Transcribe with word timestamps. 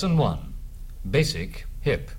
Lesson 0.00 0.16
1 0.16 0.54
Basic 1.10 1.66
Hip. 1.82 2.10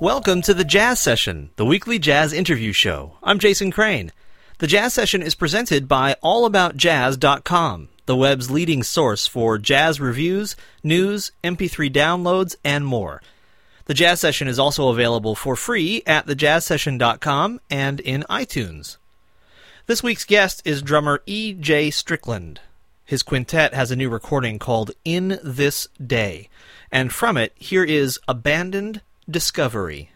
Welcome 0.00 0.40
to 0.42 0.54
the 0.54 0.64
Jazz 0.64 1.00
Session, 1.00 1.50
the 1.56 1.66
weekly 1.66 1.98
jazz 1.98 2.32
interview 2.32 2.72
show. 2.72 3.16
I'm 3.24 3.40
Jason 3.40 3.72
Crane. 3.72 4.12
The 4.58 4.68
Jazz 4.68 4.94
Session 4.94 5.20
is 5.20 5.34
presented 5.34 5.88
by 5.88 6.14
AllAboutJazz.com, 6.22 7.88
the 8.06 8.14
web's 8.14 8.52
leading 8.52 8.84
source 8.84 9.26
for 9.26 9.58
jazz 9.58 10.00
reviews, 10.00 10.54
news, 10.84 11.32
MP3 11.42 11.92
downloads, 11.92 12.54
and 12.62 12.86
more. 12.86 13.20
The 13.86 13.94
Jazz 13.94 14.20
Session 14.20 14.46
is 14.46 14.60
also 14.60 14.90
available 14.90 15.34
for 15.34 15.56
free 15.56 16.04
at 16.06 16.28
thejazzsession.com 16.28 17.60
and 17.68 17.98
in 17.98 18.24
iTunes. 18.30 18.96
This 19.86 20.04
week's 20.04 20.24
guest 20.24 20.62
is 20.64 20.82
drummer 20.82 21.20
E.J. 21.26 21.90
Strickland. 21.90 22.60
His 23.08 23.22
quintet 23.22 23.72
has 23.72 23.90
a 23.90 23.96
new 23.96 24.10
recording 24.10 24.58
called 24.58 24.90
In 25.02 25.40
This 25.42 25.88
Day, 25.96 26.50
and 26.92 27.10
from 27.10 27.38
it, 27.38 27.54
here 27.56 27.82
is 27.82 28.18
Abandoned 28.28 29.00
Discovery. 29.26 30.10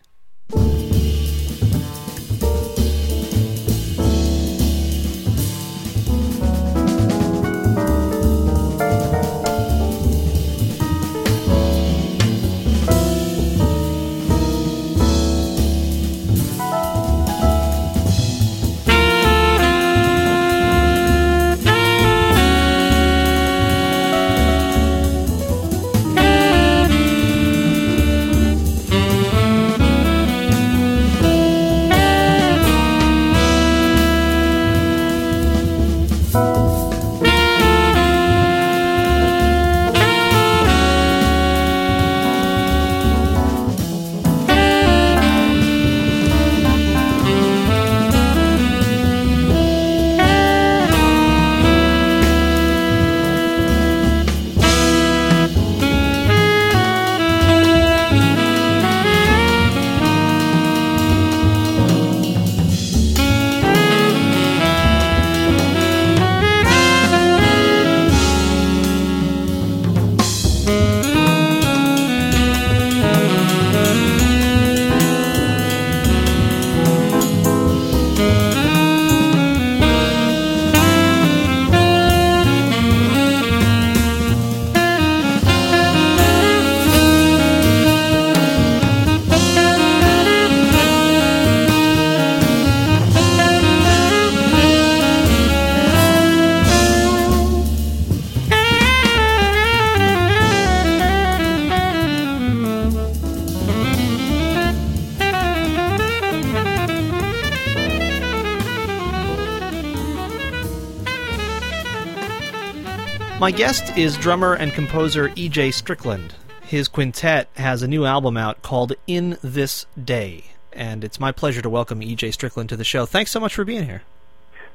My 113.43 113.51
guest 113.51 113.99
is 113.99 114.17
drummer 114.17 114.55
and 114.55 114.73
composer 114.73 115.33
E.J. 115.35 115.73
Strickland. 115.73 116.33
His 116.63 116.87
quintet 116.87 117.49
has 117.57 117.83
a 117.83 117.89
new 117.89 118.05
album 118.05 118.37
out 118.37 118.63
called 118.63 118.93
In 119.09 119.37
This 119.43 119.85
Day, 120.01 120.45
and 120.73 121.03
it's 121.03 121.19
my 121.19 121.33
pleasure 121.33 121.61
to 121.61 121.69
welcome 121.69 122.05
E.J. 122.05 122.31
Strickland 122.31 122.69
to 122.69 122.77
the 122.77 122.85
show. 122.85 123.05
Thanks 123.05 123.33
so 123.33 123.41
much 123.41 123.53
for 123.53 123.65
being 123.65 123.85
here. 123.85 124.03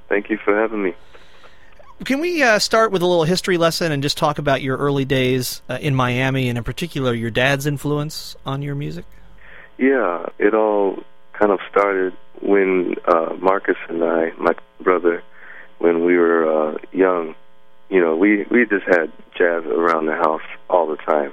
Thank 0.09 0.29
you 0.29 0.37
for 0.43 0.53
having 0.53 0.83
me. 0.83 0.93
Can 2.03 2.19
we 2.19 2.43
uh, 2.43 2.59
start 2.59 2.91
with 2.91 3.01
a 3.01 3.05
little 3.05 3.23
history 3.23 3.57
lesson 3.57 3.93
and 3.93 4.03
just 4.03 4.17
talk 4.17 4.37
about 4.37 4.61
your 4.61 4.75
early 4.75 5.05
days 5.05 5.61
uh, 5.69 5.77
in 5.79 5.95
Miami, 5.95 6.49
and 6.49 6.57
in 6.57 6.63
particular 6.65 7.13
your 7.13 7.31
dad's 7.31 7.67
influence 7.67 8.35
on 8.45 8.61
your 8.61 8.75
music? 8.75 9.05
Yeah, 9.77 10.25
it 10.39 10.53
all 10.53 11.01
kind 11.31 11.53
of 11.53 11.61
started 11.71 12.17
when 12.41 12.95
uh, 13.07 13.33
Marcus 13.39 13.77
and 13.87 14.03
I, 14.03 14.31
my 14.37 14.55
brother, 14.81 15.23
when 15.77 16.03
we 16.03 16.17
were 16.17 16.73
uh, 16.73 16.77
young, 16.91 17.33
you 17.89 18.01
know, 18.01 18.15
we 18.15 18.45
we 18.51 18.65
just 18.65 18.85
had 18.85 19.11
jazz 19.37 19.63
around 19.65 20.07
the 20.07 20.15
house 20.15 20.41
all 20.69 20.87
the 20.87 20.97
time. 20.97 21.31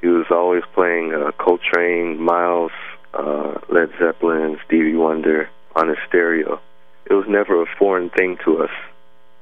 He 0.00 0.08
was 0.08 0.26
always 0.30 0.62
playing 0.74 1.14
uh, 1.14 1.30
Coltrane, 1.38 2.20
Miles, 2.20 2.72
uh, 3.14 3.54
Led 3.68 3.90
Zeppelin, 3.98 4.58
Stevie 4.66 4.96
Wonder 4.96 5.48
on 5.76 5.88
his 5.88 5.98
stereo. 6.08 6.60
It 7.06 7.14
was 7.14 7.26
never 7.28 7.62
a 7.62 7.66
foreign 7.78 8.10
thing 8.10 8.36
to 8.44 8.62
us. 8.62 8.70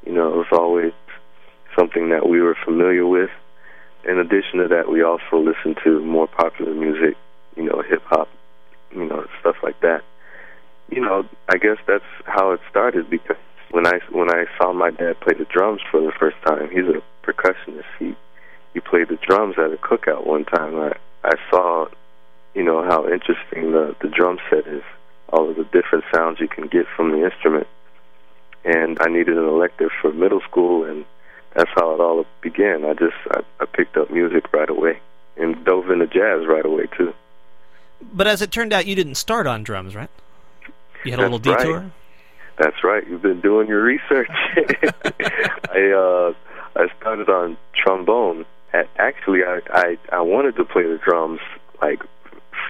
You 0.04 0.12
know, 0.12 0.28
it 0.28 0.36
was 0.36 0.46
always 0.52 0.92
something 1.76 2.10
that 2.10 2.28
we 2.28 2.40
were 2.40 2.56
familiar 2.64 3.06
with. 3.06 3.30
In 4.04 4.18
addition 4.18 4.60
to 4.60 4.68
that, 4.68 4.90
we 4.90 5.02
also 5.02 5.38
listened 5.38 5.78
to 5.84 6.00
more 6.00 6.26
popular 6.26 6.74
music, 6.74 7.16
you 7.56 7.64
know, 7.64 7.82
hip 7.86 8.02
hop, 8.06 8.28
you 8.94 9.04
know, 9.04 9.26
stuff 9.40 9.56
like 9.62 9.80
that. 9.80 10.02
You 10.90 11.00
know, 11.00 11.24
I 11.48 11.58
guess 11.58 11.76
that's 11.86 12.04
how 12.24 12.52
it 12.52 12.60
started 12.70 13.10
because 13.10 13.36
when 13.70 13.86
I 13.86 14.00
when 14.10 14.30
I 14.30 14.44
saw 14.58 14.72
my 14.72 14.90
dad 14.90 15.20
play 15.20 15.34
the 15.34 15.44
drums 15.44 15.80
for 15.90 16.00
the 16.00 16.12
first 16.18 16.36
time, 16.46 16.70
he's 16.70 16.84
a 16.84 17.02
percussionist. 17.26 17.84
He 17.98 18.14
he 18.74 18.80
played 18.80 19.08
the 19.08 19.18
drums 19.26 19.56
at 19.58 19.72
a 19.72 19.76
cookout 19.76 20.26
one 20.26 20.44
time. 20.44 20.78
I 20.78 20.92
I 21.24 21.34
saw, 21.50 21.86
you 22.54 22.62
know, 22.62 22.82
how 22.82 23.04
interesting 23.08 23.72
the 23.72 23.94
the 24.00 24.08
drum 24.08 24.38
set 24.50 24.66
is, 24.66 24.82
all 25.28 25.48
of 25.48 25.56
the 25.56 25.64
different 25.64 26.04
sounds 26.12 26.40
you 26.40 26.48
can 26.48 26.66
get 26.66 26.86
from 26.96 27.12
the 27.12 27.24
instrument. 27.24 27.66
And 28.64 28.98
I 29.00 29.08
needed 29.08 29.38
an 29.38 29.46
elective 29.46 29.90
for 30.02 30.12
middle 30.12 30.40
school, 30.42 30.84
and 30.84 31.06
that's 31.54 31.70
how 31.74 31.94
it 31.94 32.00
all 32.00 32.26
began. 32.42 32.84
I 32.84 32.94
just 32.94 33.16
I, 33.30 33.40
I 33.60 33.64
picked 33.64 33.96
up 33.96 34.10
music 34.10 34.52
right 34.52 34.68
away 34.68 35.00
and 35.36 35.64
dove 35.64 35.90
into 35.90 36.06
jazz 36.06 36.46
right 36.46 36.64
away 36.64 36.86
too. 36.96 37.14
But 38.12 38.26
as 38.26 38.42
it 38.42 38.50
turned 38.50 38.72
out, 38.72 38.86
you 38.86 38.94
didn't 38.94 39.16
start 39.16 39.46
on 39.46 39.62
drums, 39.62 39.94
right? 39.94 40.10
You 41.04 41.12
had 41.12 41.20
That's 41.20 41.28
a 41.28 41.30
little 41.30 41.38
detour. 41.38 41.80
Right. 41.80 41.92
That's 42.60 42.84
right. 42.84 43.02
You've 43.08 43.22
been 43.22 43.40
doing 43.40 43.68
your 43.68 43.82
research. 43.82 44.28
I 45.70 45.90
uh, 45.96 46.34
I 46.76 46.88
started 47.00 47.30
on 47.30 47.56
trombone. 47.74 48.44
Actually, 48.98 49.40
I, 49.44 49.60
I 49.72 49.98
I 50.12 50.20
wanted 50.20 50.56
to 50.56 50.66
play 50.66 50.82
the 50.82 51.00
drums 51.02 51.40
like 51.80 52.02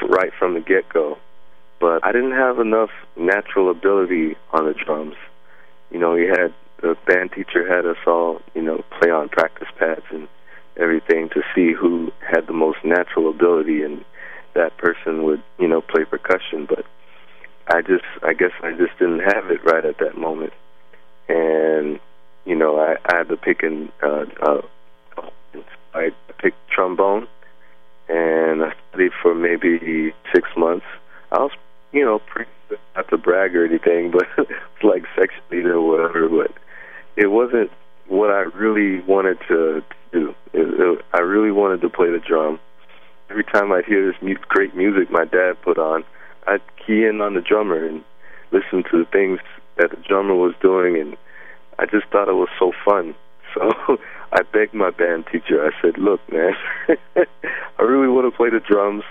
right 0.08 0.30
from 0.38 0.54
the 0.54 0.60
get 0.60 0.88
go, 0.88 1.18
but 1.80 2.04
I 2.04 2.12
didn't 2.12 2.38
have 2.38 2.60
enough 2.60 2.90
natural 3.16 3.68
ability 3.68 4.36
on 4.52 4.66
the 4.66 4.74
drums. 4.74 5.16
You 5.90 5.98
know, 5.98 6.14
he 6.14 6.22
had 6.22 6.54
the 6.80 6.96
band 7.08 7.32
teacher 7.32 7.66
had 7.66 7.84
us 7.84 7.98
all 8.06 8.40
you 8.54 8.62
know 8.62 8.84
play 9.00 9.10
on 9.10 9.28
practice 9.28 9.68
pads 9.76 10.04
and 10.12 10.28
everything 10.76 11.30
to 11.30 11.42
see 11.52 11.72
who 11.72 12.12
had 12.20 12.46
the 12.46 12.52
most 12.52 12.78
natural 12.84 13.28
ability, 13.28 13.82
and 13.82 14.04
that 14.54 14.78
person 14.78 15.24
would 15.24 15.42
you 15.58 15.66
know 15.66 15.80
play 15.80 16.04
percussion, 16.04 16.64
but 16.68 16.86
I 17.70 17.82
just, 17.82 18.04
I 18.22 18.32
guess 18.32 18.52
I 18.62 18.72
just 18.72 18.98
didn't 18.98 19.20
have 19.20 19.50
it 19.50 19.64
right 19.64 19.84
at 19.84 19.98
that 19.98 20.18
moment, 20.18 20.52
and 21.28 22.00
you 22.44 22.56
know, 22.56 22.78
I, 22.78 22.96
I 23.06 23.18
had 23.18 23.28
to 23.28 23.36
pick 23.36 23.62
and 23.62 23.90
uh, 24.02 24.24
uh, 24.42 24.62
I 25.94 26.10
picked 26.38 26.56
trombone, 26.70 27.26
and 28.08 28.62
I 28.62 28.72
studied 28.88 29.12
for 29.22 29.34
maybe 29.34 30.12
six 30.34 30.48
months. 30.56 30.86
I 31.32 31.38
was, 31.38 31.52
you 31.92 32.04
know, 32.04 32.18
pretty 32.18 32.50
not 32.94 33.08
to 33.08 33.18
brag 33.18 33.56
or 33.56 33.64
anything, 33.64 34.12
but 34.12 34.26
like 34.82 35.04
section 35.18 35.42
leader 35.50 35.74
or 35.74 35.82
whatever. 35.82 36.28
But 36.28 36.52
it 37.16 37.28
wasn't 37.28 37.70
what 38.08 38.30
I 38.30 38.42
really 38.56 39.00
wanted 39.02 39.38
to 39.48 39.82
do. 40.12 40.34
It, 40.52 40.80
it, 40.80 41.04
I 41.12 41.20
really 41.20 41.52
wanted 41.52 41.80
to 41.82 41.88
play 41.88 42.10
the 42.10 42.18
drum. 42.18 42.58
Every 43.28 43.44
time 43.44 43.72
I'd 43.72 43.84
hear 43.84 44.10
this 44.10 44.20
mu- 44.22 44.34
great 44.48 44.74
music 44.74 45.10
my 45.10 45.24
dad 45.24 45.54
put 45.62 45.78
on, 45.78 46.04
I'd 46.46 46.62
key 46.84 47.04
in 47.04 47.20
on 47.20 47.34
the 47.34 47.40
drummer 47.40 47.84
and 47.84 48.04
listen 48.52 48.82
to 48.90 48.98
the 48.98 49.08
things 49.10 49.40
that 49.76 49.90
the 49.90 49.96
drummer 49.96 50.34
was 50.34 50.54
doing, 50.60 51.00
and 51.00 51.16
I 51.78 51.86
just 51.86 52.06
thought 52.10 52.28
it 52.28 52.34
was 52.34 52.48
so 52.58 52.72
fun 52.84 53.14
So 53.54 53.98
I 54.32 54.42
begged 54.42 54.74
my 54.74 54.90
band 54.90 55.24
teacher. 55.26 55.64
I 55.64 55.70
said, 55.82 55.98
"Look, 55.98 56.20
man, 56.32 56.52
I 57.16 57.82
really 57.82 58.08
want 58.08 58.32
to 58.32 58.36
play 58.36 58.48
the 58.48 58.60
drums. 58.60 59.02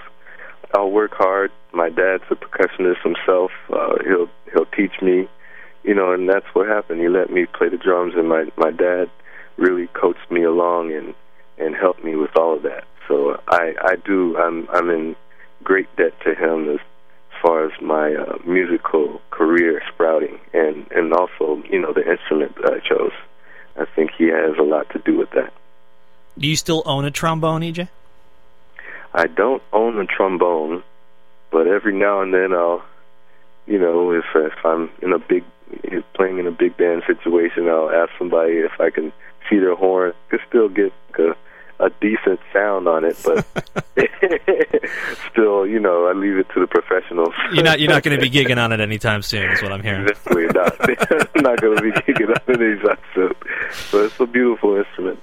I'll 0.73 0.91
work 0.91 1.11
hard. 1.13 1.51
My 1.73 1.89
dad's 1.89 2.23
a 2.31 2.35
percussionist 2.35 3.01
himself. 3.03 3.51
Uh, 3.69 3.95
he'll 4.05 4.29
he'll 4.53 4.65
teach 4.67 5.01
me, 5.01 5.27
you 5.83 5.93
know." 5.93 6.13
And 6.13 6.29
that's 6.29 6.45
what 6.53 6.67
happened. 6.67 7.01
He 7.01 7.09
let 7.09 7.29
me 7.31 7.45
play 7.47 7.67
the 7.67 7.77
drums, 7.77 8.13
and 8.15 8.29
my 8.29 8.45
my 8.55 8.71
dad 8.71 9.09
really 9.57 9.87
coached 9.87 10.31
me 10.31 10.43
along 10.43 10.93
and 10.93 11.13
and 11.57 11.75
helped 11.75 12.03
me 12.03 12.15
with 12.15 12.35
all 12.37 12.55
of 12.55 12.63
that. 12.63 12.85
So 13.09 13.41
I 13.49 13.73
I 13.81 13.95
do 13.97 14.37
I'm 14.37 14.69
I'm 14.71 14.89
in 14.89 15.17
great 15.65 15.93
debt 15.97 16.13
to 16.23 16.33
him 16.33 16.69
as 16.69 16.79
far 17.41 17.65
as 17.65 17.71
my 17.81 18.13
uh, 18.13 18.37
musical 18.45 19.21
career 19.31 19.81
sprouting 19.93 20.39
and 20.53 20.85
and 20.91 21.13
also 21.13 21.61
you 21.69 21.79
know 21.79 21.93
the 21.93 22.09
instrument 22.09 22.55
that 22.55 22.73
I 22.73 22.79
chose. 22.79 23.13
I 23.77 23.85
think 23.95 24.11
he 24.17 24.25
has 24.27 24.57
a 24.57 24.63
lot 24.63 24.89
to 24.91 24.99
do 24.99 25.17
with 25.17 25.29
that. 25.31 25.53
Do 26.37 26.47
you 26.47 26.55
still 26.55 26.83
own 26.85 27.05
a 27.05 27.11
trombone, 27.11 27.61
EJ? 27.61 27.87
I 29.13 29.27
don't 29.27 29.63
own 29.73 29.97
a 29.99 30.05
trombone, 30.05 30.83
but 31.51 31.67
every 31.67 31.93
now 31.93 32.21
and 32.21 32.33
then 32.33 32.53
I'll, 32.53 32.83
you 33.65 33.79
know, 33.79 34.11
if 34.11 34.25
if 34.35 34.65
I'm 34.65 34.89
in 35.01 35.13
a 35.13 35.19
big 35.19 35.43
playing 36.13 36.39
in 36.39 36.47
a 36.47 36.51
big 36.51 36.77
band 36.77 37.03
situation, 37.07 37.67
I'll 37.69 37.89
ask 37.89 38.11
somebody 38.17 38.53
if 38.57 38.79
I 38.79 38.89
can 38.89 39.11
see 39.49 39.59
their 39.59 39.75
horn. 39.75 40.13
Could 40.29 40.41
still 40.47 40.69
get 40.69 40.93
a 41.17 41.35
a 41.79 41.89
decent 42.01 42.39
sound 42.51 42.87
on 42.87 43.05
it, 43.05 43.17
but 43.23 43.45
still, 45.31 45.65
you 45.65 45.79
know, 45.79 46.07
I 46.07 46.13
leave 46.13 46.37
it 46.37 46.47
to 46.53 46.59
the 46.59 46.67
professionals. 46.67 47.33
You're 47.53 47.63
not 47.63 47.79
you're 47.79 47.89
not 47.89 48.03
going 48.03 48.19
to 48.19 48.21
be 48.21 48.29
gigging 48.37 48.63
on 48.63 48.71
it 48.71 48.79
anytime 48.79 49.21
soon, 49.21 49.49
is 49.51 49.61
what 49.61 49.71
I'm 49.71 49.81
hearing. 49.81 50.05
Definitely 50.05 50.47
not. 50.47 50.75
I'm 51.35 51.43
not 51.43 51.61
going 51.61 51.77
to 51.77 51.83
be 51.83 51.91
gigging 51.91 52.29
on 52.29 52.53
it 52.53 52.61
anytime 52.61 52.97
soon. 53.15 53.33
But 53.91 54.05
it's 54.05 54.19
a 54.19 54.25
beautiful 54.25 54.75
instrument. 54.75 55.21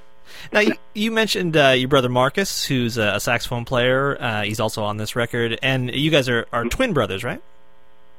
Now 0.53 0.61
you, 0.61 0.75
you 0.95 1.11
mentioned 1.11 1.57
uh, 1.57 1.71
your 1.71 1.89
brother 1.89 2.09
Marcus, 2.09 2.65
who's 2.65 2.99
a, 2.99 3.15
a 3.17 3.21
saxophone 3.21 3.65
player. 3.65 4.21
Uh, 4.21 4.43
he's 4.43 4.61
also 4.61 4.85
on 4.85 4.97
this 4.97 5.17
record, 5.17 5.59
and 5.63 5.95
you 5.95 6.11
guys 6.11 6.29
are, 6.29 6.47
are 6.53 6.65
twin 6.65 6.93
brothers, 6.93 7.25
right? 7.25 7.43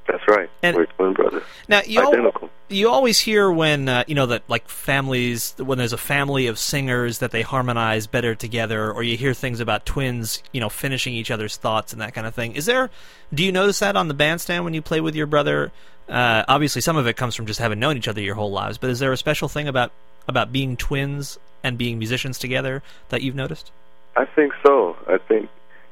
That's 0.07 0.23
right. 0.27 0.49
And 0.63 0.75
We're 0.75 0.85
twin 0.85 1.13
brothers. 1.13 1.43
Now 1.67 1.81
you 1.85 1.99
identical. 2.01 2.43
Al- 2.43 2.49
you 2.69 2.89
always 2.89 3.19
hear 3.19 3.51
when 3.51 3.87
uh, 3.87 4.03
you 4.07 4.15
know 4.15 4.25
that 4.27 4.43
like 4.47 4.67
families 4.67 5.53
when 5.57 5.77
there's 5.77 5.93
a 5.93 5.97
family 5.97 6.47
of 6.47 6.57
singers 6.59 7.19
that 7.19 7.31
they 7.31 7.41
harmonize 7.41 8.07
better 8.07 8.35
together, 8.35 8.91
or 8.91 9.03
you 9.03 9.17
hear 9.17 9.33
things 9.33 9.59
about 9.59 9.85
twins, 9.85 10.41
you 10.51 10.59
know, 10.59 10.69
finishing 10.69 11.13
each 11.13 11.31
other's 11.31 11.57
thoughts 11.57 11.93
and 11.93 12.01
that 12.01 12.13
kind 12.13 12.27
of 12.27 12.33
thing. 12.33 12.55
Is 12.55 12.65
there? 12.65 12.89
Do 13.33 13.43
you 13.43 13.51
notice 13.51 13.79
that 13.79 13.95
on 13.95 14.07
the 14.07 14.13
bandstand 14.13 14.63
when 14.63 14.73
you 14.73 14.81
play 14.81 15.01
with 15.01 15.15
your 15.15 15.27
brother? 15.27 15.71
Uh, 16.07 16.43
obviously, 16.47 16.81
some 16.81 16.95
of 16.95 17.05
it 17.07 17.17
comes 17.17 17.35
from 17.35 17.45
just 17.45 17.59
having 17.59 17.79
known 17.79 17.97
each 17.97 18.07
other 18.07 18.21
your 18.21 18.35
whole 18.35 18.51
lives, 18.51 18.77
but 18.77 18.89
is 18.89 18.99
there 18.99 19.11
a 19.11 19.17
special 19.17 19.49
thing 19.49 19.67
about 19.67 19.91
about 20.27 20.51
being 20.51 20.77
twins 20.77 21.37
and 21.63 21.77
being 21.77 21.97
musicians 21.97 22.39
together 22.39 22.81
that 23.09 23.21
you've 23.21 23.35
noticed? 23.35 23.71
I 24.15 24.25
think 24.25 24.53
so. 24.65 24.97
I 25.07 25.17
think 25.17 25.49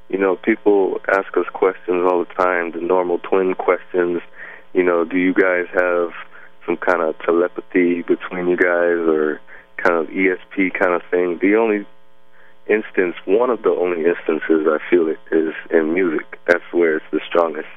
you 0.10 0.18
know, 0.18 0.36
people 0.36 1.00
ask 1.10 1.36
us 1.38 1.46
questions 1.54 2.04
all 2.10 2.26
the 2.26 2.34
time, 2.34 2.72
the 2.72 2.82
normal 2.82 3.20
twin 3.20 3.54
questions. 3.56 4.22
You 4.74 4.84
know, 4.84 5.04
do 5.04 5.18
you 5.18 5.34
guys 5.34 5.66
have 5.74 6.12
some 6.66 6.78
kind 6.78 7.02
of 7.02 7.18
telepathy 7.20 8.02
between 8.02 8.48
you 8.48 8.58
guys 8.58 9.00
or 9.08 9.42
kind 9.78 9.96
of 9.96 10.08
ESP 10.08 10.74
kind 10.78 10.94
of 10.94 11.02
thing? 11.10 11.40
The 11.42 11.56
only 11.56 11.86
instance, 12.68 13.16
one 13.26 13.50
of 13.50 13.64
the 13.64 13.70
only 13.70 14.06
instances 14.06 14.68
I 14.68 14.78
feel 14.90 15.08
it 15.08 15.20
is 15.32 15.54
in 15.72 15.94
music. 15.94 16.40
That's 16.48 16.64
where 16.72 16.98
it's 16.98 17.06
the 17.12 17.22
strongest. 17.28 17.68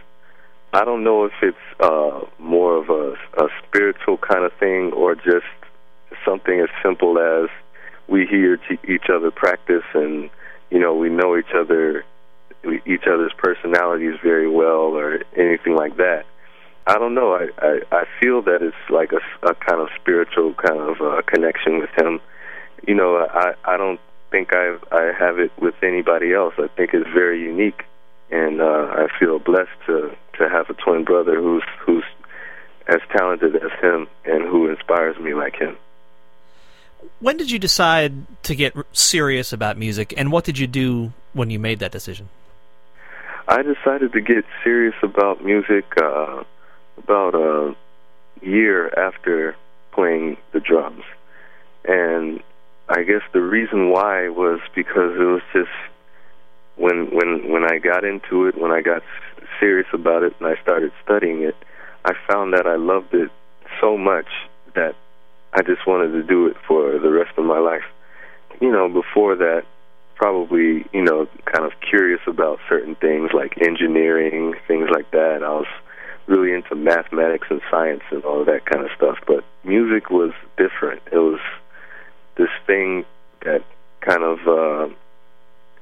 I 0.72 0.84
don't 0.84 1.02
know 1.02 1.24
if 1.24 1.32
it's 1.42 1.56
uh, 1.80 2.20
more 2.38 2.76
of 2.76 2.90
a, 2.90 3.14
a 3.42 3.48
spiritual 3.66 4.18
kind 4.18 4.44
of 4.44 4.52
thing 4.60 4.92
or 4.92 5.14
just 5.14 5.46
something 6.24 6.60
as 6.60 6.68
simple 6.82 7.18
as 7.18 7.48
we 8.06 8.26
hear 8.26 8.58
each 8.86 9.08
other 9.10 9.30
practice 9.30 9.84
and 9.94 10.30
you 10.70 10.78
know 10.78 10.94
we 10.94 11.08
know 11.08 11.36
each 11.36 11.52
other 11.54 12.04
each 12.86 13.04
other's 13.06 13.32
personalities 13.36 14.14
very 14.22 14.48
well 14.48 14.96
or 14.96 15.20
anything 15.36 15.74
like 15.76 15.96
that. 15.96 16.24
I 16.86 16.94
don't 16.98 17.14
know. 17.14 17.34
I 17.34 17.48
I, 17.58 17.80
I 17.92 18.04
feel 18.20 18.42
that 18.42 18.62
it's 18.62 18.76
like 18.90 19.12
a, 19.12 19.46
a 19.46 19.54
kind 19.54 19.80
of 19.80 19.88
spiritual 20.00 20.54
kind 20.54 20.80
of 20.80 21.00
uh, 21.00 21.22
connection 21.26 21.78
with 21.78 21.90
him. 21.96 22.20
You 22.86 22.94
know, 22.94 23.16
I 23.16 23.54
I 23.64 23.76
don't 23.76 24.00
think 24.30 24.54
I 24.54 24.76
I 24.90 25.12
have 25.18 25.38
it 25.38 25.52
with 25.60 25.74
anybody 25.82 26.32
else. 26.32 26.54
I 26.58 26.68
think 26.76 26.94
it's 26.94 27.08
very 27.10 27.40
unique, 27.40 27.84
and 28.30 28.60
uh, 28.60 28.88
I 28.90 29.06
feel 29.18 29.38
blessed 29.38 29.78
to 29.86 30.16
to 30.38 30.48
have 30.48 30.70
a 30.70 30.74
twin 30.74 31.04
brother 31.04 31.40
who's 31.40 31.64
who's 31.84 32.04
as 32.88 33.00
talented 33.14 33.54
as 33.56 33.70
him 33.82 34.08
and 34.24 34.44
who 34.44 34.68
inspires 34.68 35.18
me 35.18 35.34
like 35.34 35.56
him. 35.56 35.76
When 37.20 37.36
did 37.36 37.50
you 37.50 37.58
decide 37.58 38.26
to 38.44 38.54
get 38.54 38.74
serious 38.92 39.52
about 39.52 39.76
music, 39.76 40.14
and 40.16 40.32
what 40.32 40.44
did 40.44 40.58
you 40.58 40.66
do 40.66 41.12
when 41.32 41.50
you 41.50 41.58
made 41.58 41.80
that 41.80 41.92
decision? 41.92 42.28
I 43.48 43.62
decided 43.62 44.12
to 44.12 44.20
get 44.20 44.44
serious 44.62 44.94
about 45.02 45.42
music 45.42 45.86
uh, 45.96 46.44
about 46.98 47.34
a 47.34 47.74
year 48.42 48.92
after 48.94 49.56
playing 49.92 50.36
the 50.52 50.60
drums, 50.60 51.02
and 51.86 52.40
I 52.90 53.04
guess 53.04 53.22
the 53.32 53.40
reason 53.40 53.88
why 53.88 54.28
was 54.28 54.60
because 54.74 55.16
it 55.18 55.24
was 55.24 55.40
just 55.54 55.70
when 56.76 57.06
when 57.06 57.50
when 57.50 57.64
I 57.64 57.78
got 57.78 58.04
into 58.04 58.46
it, 58.48 58.60
when 58.60 58.70
I 58.70 58.82
got 58.82 59.02
serious 59.58 59.88
about 59.94 60.24
it, 60.24 60.34
and 60.40 60.46
I 60.46 60.60
started 60.60 60.92
studying 61.02 61.42
it, 61.42 61.56
I 62.04 62.12
found 62.30 62.52
that 62.52 62.66
I 62.66 62.76
loved 62.76 63.14
it 63.14 63.30
so 63.80 63.96
much 63.96 64.28
that 64.74 64.94
I 65.54 65.62
just 65.62 65.86
wanted 65.86 66.12
to 66.12 66.22
do 66.22 66.48
it 66.48 66.56
for 66.66 66.98
the 66.98 67.10
rest 67.10 67.30
of 67.38 67.46
my 67.46 67.58
life. 67.58 67.88
You 68.60 68.70
know, 68.70 68.90
before 68.90 69.36
that, 69.36 69.64
probably, 70.18 70.84
you 70.92 71.02
know, 71.02 71.26
kind 71.46 71.64
of 71.64 71.72
curious 71.80 72.20
about 72.26 72.58
certain 72.68 72.96
things 72.96 73.30
like 73.32 73.56
engineering, 73.62 74.54
things 74.66 74.88
like 74.92 75.10
that. 75.12 75.42
I 75.42 75.50
was 75.50 75.66
really 76.26 76.52
into 76.52 76.74
mathematics 76.74 77.46
and 77.48 77.62
science 77.70 78.02
and 78.10 78.22
all 78.24 78.40
of 78.40 78.46
that 78.46 78.66
kind 78.66 78.84
of 78.84 78.90
stuff. 78.96 79.16
But 79.26 79.44
music 79.64 80.10
was 80.10 80.32
different. 80.58 81.02
It 81.10 81.18
was 81.18 81.40
this 82.36 82.50
thing 82.66 83.04
that 83.44 83.64
kind 84.00 84.22
of 84.22 84.38
uh 84.46 84.92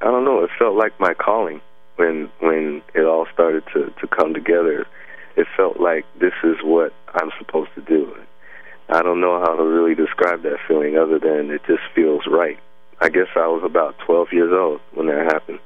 I 0.01 0.11
don't 0.11 0.25
know, 0.25 0.45
it 0.45 0.51
felt 0.59 0.77
like 0.77 1.01
my 1.01 1.15
calling 1.15 1.61
when 1.97 2.31
when 2.41 2.83
it 2.95 3.05
all 3.05 3.27
started 3.33 3.65
to 3.73 3.93
to 4.01 4.07
come 4.07 4.35
together. 4.35 4.87
It 5.37 5.47
felt 5.57 5.81
like 5.81 6.07
this 6.19 6.33
is 6.45 6.57
what 6.63 6.95
I'm 7.13 7.31
supposed 7.39 7.71
to 7.75 7.83
do. 7.83 8.15
I 8.89 9.03
don't 9.03 9.21
know 9.21 9.41
how 9.41 9.57
to 9.57 9.63
really 9.63 9.95
describe 9.95 10.43
that 10.43 10.59
feeling 10.69 10.97
other 10.97 11.19
than 11.19 11.51
it 11.51 11.63
just 11.67 11.83
feels 11.95 12.23
right. 12.27 12.59
I 13.01 13.09
guess 13.09 13.29
I 13.35 13.47
was 13.47 13.63
about 13.65 13.99
12 14.07 14.29
years 14.33 14.53
old 14.53 14.81
when 14.95 15.07
that 15.07 15.25
happened. 15.27 15.59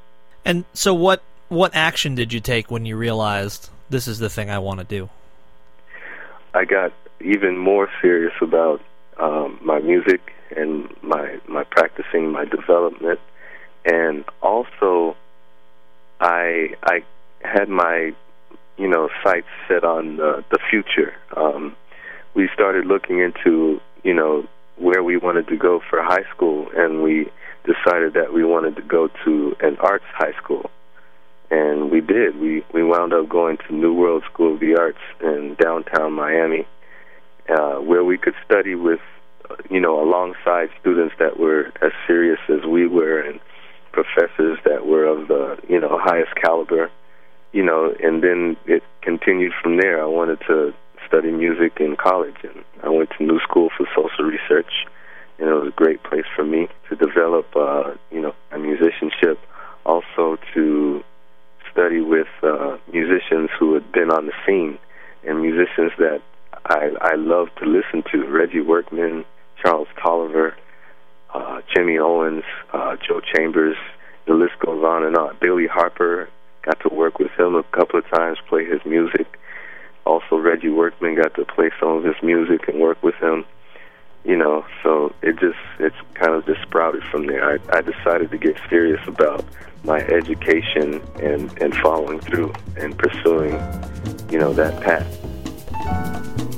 And 0.43 0.65
so, 0.73 0.93
what 0.93 1.21
what 1.49 1.75
action 1.75 2.15
did 2.15 2.33
you 2.33 2.39
take 2.39 2.71
when 2.71 2.85
you 2.85 2.95
realized 2.95 3.69
this 3.89 4.07
is 4.07 4.19
the 4.19 4.29
thing 4.29 4.49
I 4.49 4.59
want 4.59 4.79
to 4.79 4.85
do? 4.85 5.09
I 6.53 6.65
got 6.65 6.93
even 7.19 7.57
more 7.57 7.89
serious 8.01 8.33
about 8.41 8.81
um, 9.19 9.59
my 9.61 9.79
music 9.79 10.21
and 10.55 10.89
my 11.01 11.39
my 11.47 11.63
practicing, 11.63 12.31
my 12.31 12.45
development, 12.45 13.19
and 13.85 14.25
also 14.41 15.15
I 16.19 16.75
I 16.83 17.03
had 17.43 17.69
my 17.69 18.13
you 18.77 18.87
know 18.87 19.09
sights 19.23 19.47
set 19.67 19.83
on 19.83 20.17
the, 20.17 20.43
the 20.51 20.59
future. 20.69 21.13
Um, 21.35 21.75
we 22.33 22.49
started 22.53 22.85
looking 22.85 23.19
into 23.19 23.79
you 24.03 24.13
know 24.13 24.47
where 24.81 25.03
we 25.03 25.15
wanted 25.15 25.47
to 25.47 25.57
go 25.57 25.79
for 25.89 26.01
high 26.01 26.25
school, 26.35 26.67
and 26.75 27.03
we 27.03 27.29
decided 27.63 28.13
that 28.15 28.33
we 28.33 28.43
wanted 28.43 28.75
to 28.75 28.81
go 28.81 29.07
to 29.23 29.55
an 29.61 29.77
arts 29.79 30.05
high 30.13 30.33
school. 30.41 30.69
And 31.51 31.91
we 31.91 32.01
did. 32.01 32.39
We 32.39 32.63
we 32.73 32.83
wound 32.83 33.13
up 33.13 33.29
going 33.29 33.57
to 33.67 33.75
New 33.75 33.93
World 33.93 34.23
School 34.31 34.53
of 34.53 34.59
the 34.59 34.77
Arts 34.77 35.03
in 35.21 35.55
downtown 35.61 36.13
Miami, 36.13 36.65
uh, 37.49 37.75
where 37.75 38.03
we 38.03 38.17
could 38.17 38.35
study 38.45 38.73
with, 38.73 39.01
you 39.69 39.81
know, 39.81 40.01
alongside 40.01 40.69
students 40.79 41.13
that 41.19 41.37
were 41.37 41.71
as 41.81 41.91
serious 42.07 42.39
as 42.47 42.65
we 42.65 42.87
were, 42.87 43.19
and 43.19 43.39
professors 43.91 44.59
that 44.63 44.85
were 44.85 45.05
of 45.05 45.27
the 45.27 45.57
you 45.67 45.79
know 45.79 45.99
highest 46.01 46.33
caliber. 46.35 46.89
You 47.51 47.63
know, 47.63 47.93
and 48.01 48.23
then 48.23 48.55
it 48.65 48.81
continued 49.01 49.51
from 49.61 49.75
there. 49.75 50.01
I 50.01 50.05
wanted 50.05 50.39
to 50.47 50.73
study 51.11 51.31
music 51.31 51.73
in 51.81 51.97
college, 51.97 52.37
and 52.43 52.63
I 52.83 52.89
went 52.89 53.09
to 53.17 53.23
New 53.23 53.39
School 53.41 53.69
for 53.75 53.85
Social 53.93 54.23
Research, 54.23 54.71
and 55.39 55.49
it 55.49 55.53
was 55.53 55.67
a 55.67 55.75
great 55.75 56.01
place 56.03 56.23
for 56.33 56.45
me 56.45 56.69
to 56.89 56.95
develop, 56.95 57.47
uh, 57.53 57.95
you 58.11 58.21
know, 58.21 58.33
a 58.51 58.57
musicianship. 58.57 59.37
Also 59.83 60.37
to 60.53 61.03
study 61.71 62.01
with 62.01 62.27
uh, 62.43 62.77
musicians 62.93 63.49
who 63.59 63.73
had 63.73 63.91
been 63.91 64.09
on 64.09 64.27
the 64.27 64.33
scene, 64.45 64.77
and 65.27 65.41
musicians 65.41 65.91
that 65.97 66.21
I 66.65 66.91
I 67.01 67.15
love 67.15 67.47
to 67.57 67.65
listen 67.65 68.03
to: 68.11 68.25
Reggie 68.29 68.61
Workman, 68.61 69.25
Charles 69.61 69.89
Tolliver, 70.01 70.55
uh, 71.33 71.61
Jimmy 71.75 71.97
Owens, 71.97 72.43
uh, 72.71 72.95
Joe 73.05 73.19
Chambers. 73.19 73.75
The 74.27 74.33
list 74.33 74.53
goes 74.65 74.83
on 74.83 75.03
and 75.03 75.17
on. 75.17 75.35
Billy 75.41 75.67
Harper 75.67 76.29
got 76.61 76.79
to 76.81 76.89
work 76.93 77.19
with 77.19 77.31
him 77.37 77.55
a 77.55 77.63
couple 77.75 77.99
of 77.99 78.07
times, 78.11 78.37
play 78.47 78.63
his 78.63 78.79
music 78.85 79.25
also 80.05 80.37
Reggie 80.37 80.69
Workman 80.69 81.15
got 81.15 81.33
to 81.35 81.45
play 81.45 81.69
some 81.79 81.89
of 81.89 82.03
his 82.03 82.15
music 82.23 82.67
and 82.67 82.79
work 82.79 83.01
with 83.03 83.15
him. 83.15 83.45
you 84.23 84.37
know, 84.37 84.65
so 84.83 85.13
it 85.21 85.39
just 85.39 85.57
it's 85.79 85.95
kind 86.13 86.33
of 86.33 86.45
just 86.45 86.61
sprouted 86.61 87.03
from 87.05 87.25
there. 87.25 87.43
I, 87.43 87.77
I 87.77 87.81
decided 87.81 88.29
to 88.31 88.37
get 88.37 88.55
serious 88.69 89.01
about 89.07 89.43
my 89.83 89.99
education 89.99 91.01
and 91.19 91.57
and 91.59 91.75
following 91.77 92.19
through 92.19 92.53
and 92.77 92.97
pursuing, 92.97 93.53
you 94.29 94.37
know, 94.37 94.53
that 94.53 94.81
path. 94.81 96.50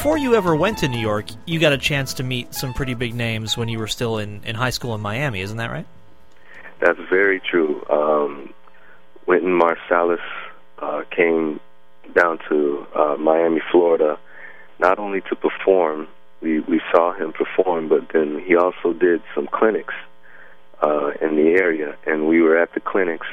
Before 0.00 0.16
you 0.16 0.34
ever 0.34 0.56
went 0.56 0.78
to 0.78 0.88
New 0.88 0.98
York, 0.98 1.26
you 1.44 1.60
got 1.60 1.74
a 1.74 1.76
chance 1.76 2.14
to 2.14 2.22
meet 2.22 2.54
some 2.54 2.72
pretty 2.72 2.94
big 2.94 3.14
names 3.14 3.58
when 3.58 3.68
you 3.68 3.78
were 3.78 3.86
still 3.86 4.16
in, 4.16 4.42
in 4.44 4.54
high 4.54 4.70
school 4.70 4.94
in 4.94 5.02
Miami, 5.02 5.42
isn't 5.42 5.58
that 5.58 5.70
right? 5.70 5.84
That's 6.80 6.98
very 7.10 7.38
true. 7.38 7.84
Um, 7.90 8.54
Wynton 9.26 9.60
Marsalis 9.60 10.24
uh, 10.78 11.02
came 11.14 11.60
down 12.14 12.38
to 12.48 12.86
uh, 12.96 13.16
Miami, 13.18 13.60
Florida, 13.70 14.18
not 14.78 14.98
only 14.98 15.20
to 15.28 15.36
perform. 15.36 16.08
We 16.40 16.60
we 16.60 16.80
saw 16.90 17.12
him 17.12 17.34
perform, 17.34 17.90
but 17.90 18.10
then 18.14 18.42
he 18.42 18.56
also 18.56 18.94
did 18.94 19.20
some 19.34 19.50
clinics 19.52 19.92
uh, 20.82 21.10
in 21.20 21.36
the 21.36 21.58
area, 21.60 21.94
and 22.06 22.26
we 22.26 22.40
were 22.40 22.56
at 22.56 22.72
the 22.72 22.80
clinics, 22.80 23.26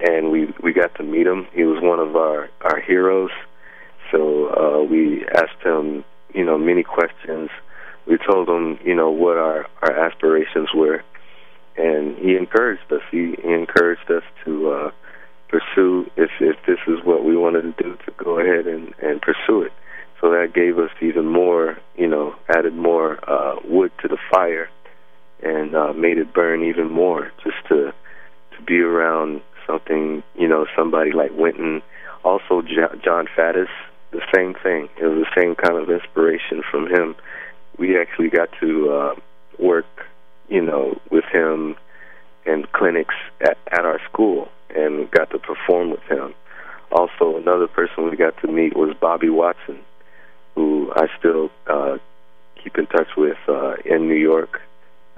and 0.00 0.30
we 0.30 0.50
we 0.62 0.72
got 0.72 0.94
to 0.94 1.02
meet 1.02 1.26
him. 1.26 1.46
He 1.52 1.64
was 1.64 1.82
one 1.82 2.00
of 2.00 2.16
our 2.16 2.48
our 2.62 2.80
heroes. 2.80 3.32
So 4.10 4.48
uh, 4.48 4.82
we 4.84 5.24
asked 5.34 5.62
him, 5.64 6.04
you 6.34 6.44
know, 6.44 6.58
many 6.58 6.82
questions. 6.82 7.50
We 8.06 8.18
told 8.18 8.48
him, 8.48 8.78
you 8.84 8.94
know, 8.94 9.10
what 9.10 9.36
our 9.36 9.66
our 9.82 9.92
aspirations 9.92 10.68
were, 10.74 11.02
and 11.76 12.16
he 12.18 12.36
encouraged 12.36 12.90
us. 12.90 13.02
He, 13.10 13.36
he 13.42 13.52
encouraged 13.52 14.10
us 14.10 14.22
to 14.44 14.70
uh, 14.70 14.90
pursue 15.48 16.10
if 16.16 16.30
if 16.40 16.56
this 16.66 16.78
is 16.86 17.04
what 17.04 17.24
we 17.24 17.36
wanted 17.36 17.62
to 17.62 17.82
do, 17.82 17.96
to 18.06 18.12
go 18.24 18.38
ahead 18.38 18.66
and 18.66 18.94
and 19.02 19.20
pursue 19.20 19.62
it. 19.62 19.72
So 20.20 20.30
that 20.30 20.52
gave 20.54 20.78
us 20.78 20.90
even 21.00 21.26
more, 21.26 21.78
you 21.96 22.06
know, 22.06 22.34
added 22.48 22.74
more 22.74 23.18
uh, 23.28 23.56
wood 23.64 23.90
to 24.02 24.08
the 24.08 24.18
fire, 24.30 24.68
and 25.42 25.74
uh, 25.74 25.92
made 25.92 26.18
it 26.18 26.34
burn 26.34 26.64
even 26.64 26.90
more. 26.90 27.30
Just 27.44 27.56
to 27.68 27.92
to 28.56 28.62
be 28.66 28.80
around 28.80 29.42
something, 29.66 30.22
you 30.34 30.48
know, 30.48 30.66
somebody 30.76 31.12
like 31.12 31.30
Wynton, 31.34 31.82
also 32.24 32.62
Jon 33.04 33.26
Faddis, 33.36 33.68
same 34.34 34.54
thing. 34.54 34.88
It 35.00 35.06
was 35.06 35.24
the 35.24 35.40
same 35.40 35.54
kind 35.54 35.76
of 35.76 35.90
inspiration 35.90 36.62
from 36.70 36.88
him. 36.88 37.14
We 37.78 37.98
actually 37.98 38.28
got 38.28 38.48
to 38.60 38.90
uh, 38.90 39.14
work, 39.58 39.86
you 40.48 40.62
know, 40.62 41.00
with 41.10 41.24
him 41.32 41.76
in 42.46 42.66
clinics 42.72 43.14
at, 43.40 43.58
at 43.70 43.84
our 43.84 44.00
school 44.10 44.48
and 44.74 45.10
got 45.10 45.30
to 45.30 45.38
perform 45.38 45.90
with 45.90 46.02
him. 46.02 46.34
Also, 46.92 47.36
another 47.36 47.68
person 47.68 48.10
we 48.10 48.16
got 48.16 48.36
to 48.42 48.48
meet 48.48 48.76
was 48.76 48.94
Bobby 49.00 49.28
Watson, 49.28 49.78
who 50.54 50.92
I 50.94 51.06
still 51.18 51.50
uh, 51.66 51.98
keep 52.62 52.76
in 52.76 52.86
touch 52.86 53.08
with 53.16 53.38
uh, 53.48 53.74
in 53.84 54.08
New 54.08 54.16
York. 54.16 54.60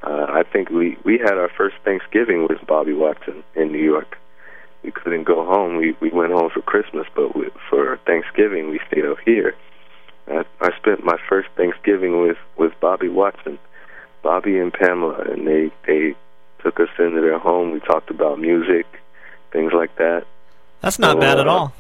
Uh, 0.03 0.27
I 0.29 0.43
think 0.43 0.69
we 0.69 0.99
we 1.05 1.19
had 1.19 1.35
our 1.35 1.49
first 1.57 1.77
Thanksgiving 1.85 2.47
with 2.49 2.59
Bobby 2.67 2.93
Watson 2.93 3.43
in 3.55 3.73
New 3.73 3.83
York 3.83 4.19
we 4.83 4.91
couldn't 4.91 5.25
go 5.25 5.45
home. 5.45 5.77
We 5.77 5.97
we 6.01 6.11
went 6.11 6.33
home 6.33 6.51
for 6.51 6.63
Christmas, 6.63 7.07
but 7.15 7.37
we, 7.37 7.49
for 7.71 7.99
Thanksgiving 8.07 8.71
we 8.71 8.81
stayed 8.89 9.05
up 9.05 9.19
here. 9.25 9.55
I, 10.29 10.45
I 10.61 10.77
spent 10.77 11.05
my 11.05 11.17
first 11.29 11.49
Thanksgiving 11.57 12.21
with 12.21 12.39
with 12.57 12.73
Bobby 12.81 13.09
Watson, 13.09 13.59
Bobby 14.23 14.59
and 14.59 14.73
Pamela, 14.73 15.23
and 15.23 15.47
they 15.47 15.71
they 15.87 16.15
took 16.63 16.81
us 16.81 16.89
into 16.99 17.21
their 17.21 17.39
home. 17.39 17.73
We 17.73 17.81
talked 17.81 18.11
about 18.11 18.39
music, 18.39 18.87
things 19.53 19.73
like 19.73 19.97
that. 19.97 20.25
That's 20.81 20.99
not 20.99 21.17
so, 21.17 21.21
bad 21.21 21.39
at 21.39 21.49
uh, 21.49 21.53
all. 21.53 21.73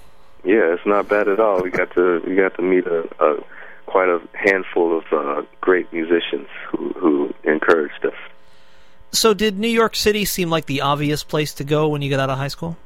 Yeah, 0.44 0.75
it's 0.75 0.87
not 0.87 1.09
bad 1.09 1.28
at 1.28 1.38
all. 1.40 1.62
We 1.62 1.71
got 1.71 1.92
to 1.94 2.23
we 2.26 2.35
got 2.35 2.54
to 2.56 2.62
meet 2.62 2.87
a, 2.87 3.09
a 3.21 3.44
quite 3.87 4.09
a 4.09 4.21
handful 4.35 4.99
of 4.99 5.04
uh, 5.12 5.42
great 5.61 5.92
musicians 5.92 6.49
who 6.71 6.92
who 6.94 7.35
encouraged 7.44 8.04
us. 8.04 8.14
So, 9.14 9.35
did 9.35 9.59
New 9.59 9.68
York 9.68 9.94
City 9.94 10.25
seem 10.25 10.49
like 10.49 10.66
the 10.66 10.80
obvious 10.80 11.23
place 11.23 11.52
to 11.54 11.64
go 11.64 11.88
when 11.88 12.00
you 12.00 12.09
got 12.09 12.18
out 12.18 12.30
of 12.30 12.38
high 12.38 12.49
school? 12.49 12.76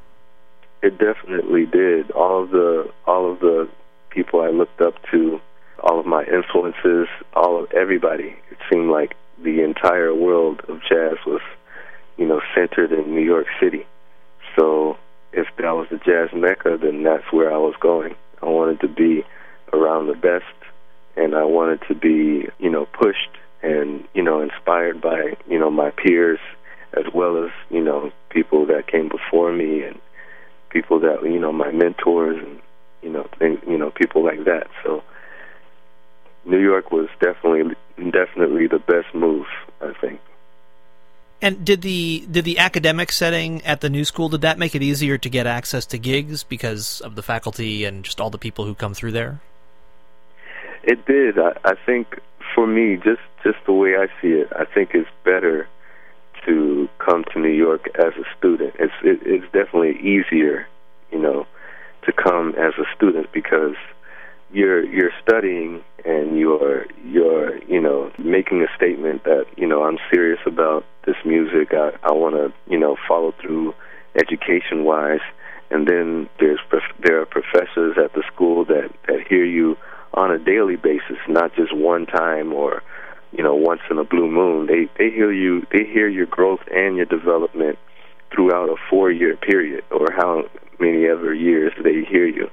It 0.87 0.99
definitely 0.99 1.65
did. 1.65 2.11
All 2.11 2.41
of 2.43 2.51
the 2.51 2.89
all 3.05 3.29
of 3.29 3.41
the 3.41 3.67
people 4.09 4.39
I 4.39 4.51
looked 4.51 4.79
up 4.79 4.93
to, 5.11 5.41
all 5.83 5.99
of 5.99 6.05
my 6.05 6.23
influences, 6.23 7.09
all 7.33 7.61
of 7.61 7.69
everybody. 7.73 8.37
It 8.49 8.57
seemed 8.71 8.89
like 8.89 9.17
the 9.43 9.61
entire 9.65 10.15
world 10.15 10.61
of 10.69 10.79
jazz 10.89 11.17
was, 11.25 11.41
you 12.15 12.25
know, 12.25 12.39
centered 12.55 12.93
in 12.93 13.13
New 13.13 13.25
York 13.25 13.47
City. 13.61 13.85
So 14.57 14.97
if 15.33 15.47
that 15.57 15.71
was 15.71 15.87
the 15.91 15.97
jazz 15.97 16.29
mecca, 16.33 16.77
then 16.81 17.03
that's 17.03 17.33
where 17.33 17.53
I 17.53 17.57
was 17.57 17.75
going. 17.81 18.15
I 18.41 18.45
wanted 18.45 18.79
to 18.79 18.87
be 18.87 19.25
around 19.73 20.07
the 20.07 20.15
best, 20.15 20.55
and 21.17 21.35
I 21.35 21.43
wanted 21.43 21.81
to 21.89 21.95
be, 21.95 22.47
you 22.59 22.69
know, 22.69 22.85
pushed 22.85 23.31
and 23.61 24.05
you 24.13 24.23
know 24.23 24.39
inspired 24.39 25.01
by 25.01 25.35
you 25.49 25.59
know 25.59 25.69
my 25.69 25.89
peers 25.89 26.39
as 26.93 27.03
well 27.13 27.43
as 27.43 27.51
you 27.69 27.83
know 27.83 28.09
people 28.29 28.65
that 28.67 28.87
came 28.87 29.09
before 29.09 29.51
me 29.51 29.83
and 29.83 29.99
people 30.69 30.99
that 30.99 31.23
you 31.23 31.39
know 31.39 31.51
my 31.51 31.71
mentors 31.71 32.37
and 32.43 32.59
you 33.01 33.09
know 33.09 33.27
things, 33.39 33.59
you 33.67 33.77
know 33.77 33.91
people 33.91 34.23
like 34.23 34.45
that. 34.45 34.67
So 34.83 35.03
New 36.45 36.59
York 36.59 36.91
was 36.91 37.09
definitely 37.21 37.75
definitely 38.11 38.67
the 38.67 38.79
best 38.79 39.13
move, 39.13 39.45
I 39.81 39.93
think. 39.99 40.19
And 41.41 41.63
did 41.63 41.81
the 41.81 42.25
did 42.31 42.45
the 42.45 42.57
academic 42.57 43.11
setting 43.11 43.63
at 43.63 43.81
the 43.81 43.89
new 43.89 44.05
school 44.05 44.29
did 44.29 44.41
that 44.41 44.57
make 44.57 44.73
it 44.73 44.81
easier 44.81 45.17
to 45.19 45.29
get 45.29 45.45
access 45.45 45.85
to 45.87 45.97
gigs 45.97 46.43
because 46.43 47.01
of 47.01 47.15
the 47.15 47.21
faculty 47.21 47.85
and 47.85 48.03
just 48.03 48.19
all 48.19 48.29
the 48.29 48.39
people 48.39 48.65
who 48.65 48.73
come 48.73 48.93
through 48.93 49.11
there? 49.11 49.39
It 50.83 51.05
did. 51.05 51.37
I, 51.37 51.53
I 51.63 51.73
think 51.85 52.19
for 52.55 52.65
me, 52.65 52.95
just 52.95 53.21
just 53.43 53.57
the 53.65 53.73
way 53.73 53.95
I 53.95 54.07
see 54.21 54.29
it, 54.29 54.47
I 54.55 54.65
think 54.65 54.91
it's 54.93 55.09
better 55.23 55.67
to 56.47 56.89
come 56.99 57.23
to 57.33 57.39
New 57.39 57.53
York 57.53 57.87
as 57.95 58.13
a 58.15 58.25
student. 58.37 58.73
It's 58.79 58.93
it, 59.03 59.19
it's 59.23 59.45
definitely 59.45 59.99
easier, 59.99 60.67
you 61.11 61.19
know, 61.19 61.45
to 62.05 62.13
come 62.13 62.55
as 62.57 62.73
a 62.79 62.85
student 62.95 63.31
because 63.33 63.75
you're 64.51 64.83
you're 64.85 65.11
studying 65.21 65.83
and 66.05 66.37
you're 66.37 66.85
you're 67.05 67.61
you 67.65 67.81
know 67.81 68.11
making 68.17 68.63
a 68.63 68.75
statement 68.75 69.23
that 69.25 69.45
you 69.57 69.67
know 69.67 69.83
I'm 69.83 69.97
serious 70.11 70.39
about 70.45 70.85
this 71.05 71.17
music. 71.25 71.73
I 71.73 71.91
I 72.03 72.11
want 72.13 72.35
to 72.35 72.53
you 72.71 72.79
know 72.79 72.95
follow 73.07 73.33
through 73.41 73.75
education 74.15 74.83
wise, 74.83 75.25
and 75.69 75.87
then 75.87 76.29
there's 76.39 76.59
there 77.03 77.21
are 77.21 77.25
professors 77.25 77.97
at 78.03 78.13
the 78.13 78.23
school 78.33 78.65
that 78.65 78.89
that 79.07 79.27
hear 79.27 79.45
you 79.45 79.77
on 80.13 80.31
a 80.31 80.39
daily 80.39 80.77
basis, 80.77 81.17
not 81.27 81.53
just 81.55 81.75
one 81.75 82.05
time 82.05 82.53
or 82.53 82.81
you 83.37 83.43
know, 83.43 83.55
once 83.55 83.81
in 83.89 83.99
a 83.99 84.03
blue 84.03 84.29
moon. 84.29 84.65
They 84.65 84.89
they 84.97 85.13
hear 85.13 85.31
you. 85.31 85.65
They 85.71 85.85
hear 85.85 86.07
your 86.09 86.25
growth 86.25 86.61
and 86.73 86.97
your 86.97 87.05
development 87.05 87.77
throughout 88.33 88.69
a 88.69 88.75
four-year 88.89 89.37
period, 89.37 89.83
or 89.91 90.07
how 90.11 90.43
many 90.79 91.05
ever 91.05 91.33
years 91.33 91.71
they 91.81 92.03
hear 92.03 92.25
you, 92.25 92.49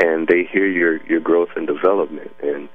and 0.00 0.28
they 0.28 0.44
hear 0.44 0.66
your 0.66 1.04
your 1.06 1.20
growth 1.20 1.50
and 1.56 1.66
development. 1.66 2.30
And 2.42 2.68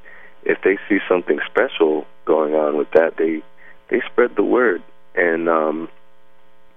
if 0.44 0.60
they 0.64 0.78
see 0.88 1.00
something 1.08 1.40
special 1.50 2.06
going 2.26 2.54
on 2.54 2.78
with 2.78 2.92
that, 2.92 3.16
they 3.18 3.42
they 3.90 4.02
spread 4.12 4.36
the 4.36 4.44
word. 4.44 4.84
And 5.16 5.48
um, 5.50 5.90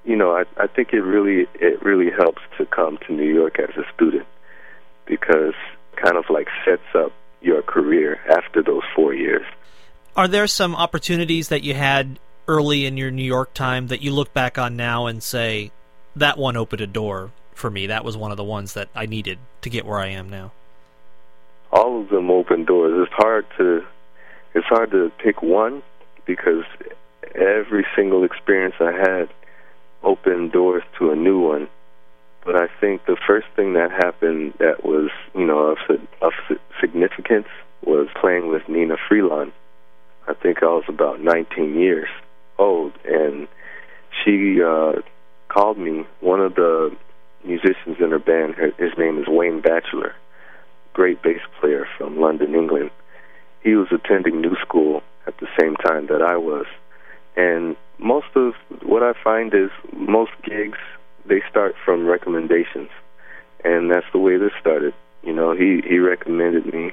you 0.04 0.16
know, 0.16 0.31
I 0.31 0.45
I 0.57 0.69
think 0.69 0.92
it 0.92 1.02
really 1.02 1.49
it 1.54 1.83
really 1.83 2.11
helps 2.16 2.42
to 2.59 2.66
come 2.66 2.99
to 3.07 3.12
New 3.12 3.35
York 3.35 3.59
as 3.59 3.76
a 3.76 3.85
student 3.95 4.26
because 5.07 5.54
kind 5.97 6.16
of 6.16 6.25
like 6.31 6.47
sets 6.64 6.83
up 6.95 7.12
your 7.40 7.62
career 7.62 8.21
after 8.31 8.62
those 8.62 8.83
four 8.95 9.12
years. 9.12 9.45
Are 10.14 10.28
there 10.28 10.47
some 10.47 10.76
opportunities 10.76 11.49
that 11.49 11.62
you 11.62 11.73
had 11.73 12.19
early 12.47 12.85
in 12.85 12.99
your 12.99 13.11
New 13.11 13.25
York 13.25 13.54
time 13.54 13.87
that 13.87 14.02
you 14.02 14.12
look 14.12 14.35
back 14.35 14.59
on 14.59 14.76
now 14.76 15.07
and 15.07 15.23
say, 15.23 15.71
that 16.16 16.37
one 16.37 16.57
opened 16.57 16.83
a 16.83 16.87
door 16.87 17.31
for 17.54 17.71
me? 17.71 17.87
That 17.87 18.04
was 18.04 18.14
one 18.14 18.31
of 18.31 18.37
the 18.37 18.45
ones 18.45 18.75
that 18.75 18.90
I 18.95 19.07
needed 19.07 19.38
to 19.62 19.71
get 19.71 19.87
where 19.87 19.99
I 19.99 20.09
am 20.09 20.28
now. 20.28 20.52
All 21.71 22.02
of 22.02 22.11
them 22.11 22.31
open 22.31 22.66
doors. 22.66 23.07
It's 23.07 23.14
hard 23.14 23.47
to 23.57 23.87
it's 24.54 24.66
hard 24.66 24.90
to 24.90 25.11
pick 25.25 25.42
one 25.42 25.83
because 26.26 26.64
every 27.35 27.87
single 27.97 28.25
experience 28.25 28.75
I 28.81 28.92
had 28.92 29.31
opened 30.02 30.52
doors 30.52 30.83
to 30.99 31.11
a 31.11 31.16
new 31.16 31.40
one. 31.40 31.69
But 32.45 32.57
I 32.57 32.66
think 32.81 33.07
the 33.07 33.16
first 33.26 33.47
thing 33.57 33.73
that 33.75 33.90
happened 33.90 34.54
that 34.59 34.85
was, 34.85 35.11
you 35.35 35.47
know, 35.47 35.75
of, 35.75 35.78
of 36.21 36.33
significance 36.81 37.47
was 37.83 38.09
playing 38.21 38.49
with 38.49 38.62
Nnenna 38.64 38.97
Freelon. 39.09 39.52
I 40.29 40.35
think 40.35 40.62
I 40.62 40.67
was 40.67 40.85
about 40.88 41.21
19 41.21 41.79
years 41.79 42.09
old, 42.59 42.93
and 43.05 43.49
she 44.25 44.62
uh, 44.62 44.93
called 45.49 45.79
me. 45.79 46.07
One 46.21 46.41
of 46.41 46.55
the 46.55 46.97
musicians 47.45 47.97
in 48.00 48.11
her 48.11 48.19
band, 48.19 48.55
her, 48.55 48.71
his 48.79 48.97
name 48.97 49.19
is 49.19 49.26
Wayne 49.29 49.61
Batchelor, 49.61 50.14
great 50.93 51.23
bass 51.23 51.41
player 51.61 51.87
from 51.99 52.21
London, 52.21 52.55
England. 52.55 52.91
He 53.62 53.75
was 53.75 53.88
attending 53.91 54.41
New 54.41 54.57
School 54.62 55.02
at 55.26 55.38
the 55.38 55.49
same 55.61 55.76
time 55.76 56.07
that 56.07 56.23
I 56.23 56.37
was, 56.37 56.67
and 57.37 57.76
most 57.99 58.26
of 58.35 58.55
what 58.83 59.02
I 59.02 59.12
find 59.23 59.52
is 59.55 59.71
most 59.93 60.33
gigs 60.45 60.79
they 61.26 61.41
start 61.50 61.75
from 61.85 62.07
recommendations, 62.07 62.91
and 63.64 63.91
that's 63.91 64.07
the 64.12 64.19
way 64.19 64.37
this 64.37 64.52
started. 64.61 64.95
You 65.23 65.33
know, 65.33 65.52
he 65.52 65.81
he 65.88 65.99
recommended 65.99 66.73
me. 66.73 66.93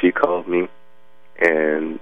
She 0.00 0.12
called 0.12 0.48
me, 0.48 0.68
and 1.40 1.98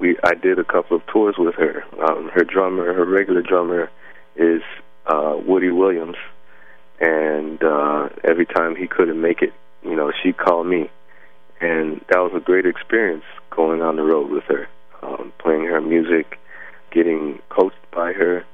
we 0.00 0.16
I 0.22 0.34
did 0.34 0.58
a 0.58 0.64
couple 0.64 0.96
of 0.96 1.06
tours 1.06 1.36
with 1.38 1.54
her. 1.56 1.84
Um, 2.04 2.30
her 2.34 2.44
drummer, 2.44 2.92
her 2.92 3.04
regular 3.04 3.42
drummer, 3.42 3.90
is 4.36 4.62
uh, 5.06 5.36
Woody 5.46 5.70
Williams, 5.70 6.16
and 7.00 7.62
uh, 7.62 8.08
every 8.24 8.46
time 8.46 8.76
he 8.76 8.86
couldn't 8.86 9.20
make 9.20 9.42
it, 9.42 9.52
you 9.82 9.96
know, 9.96 10.12
she 10.22 10.32
called 10.32 10.66
me, 10.66 10.90
and 11.60 12.04
that 12.10 12.18
was 12.18 12.32
a 12.34 12.40
great 12.40 12.66
experience 12.66 13.24
going 13.50 13.82
on 13.82 13.96
the 13.96 14.02
road 14.02 14.30
with 14.30 14.44
her, 14.44 14.68
um, 15.02 15.32
playing 15.38 15.64
her 15.64 15.80
music, 15.80 16.38
getting 16.90 17.40
coached 17.48 17.76
by 17.94 18.12
her. 18.12 18.44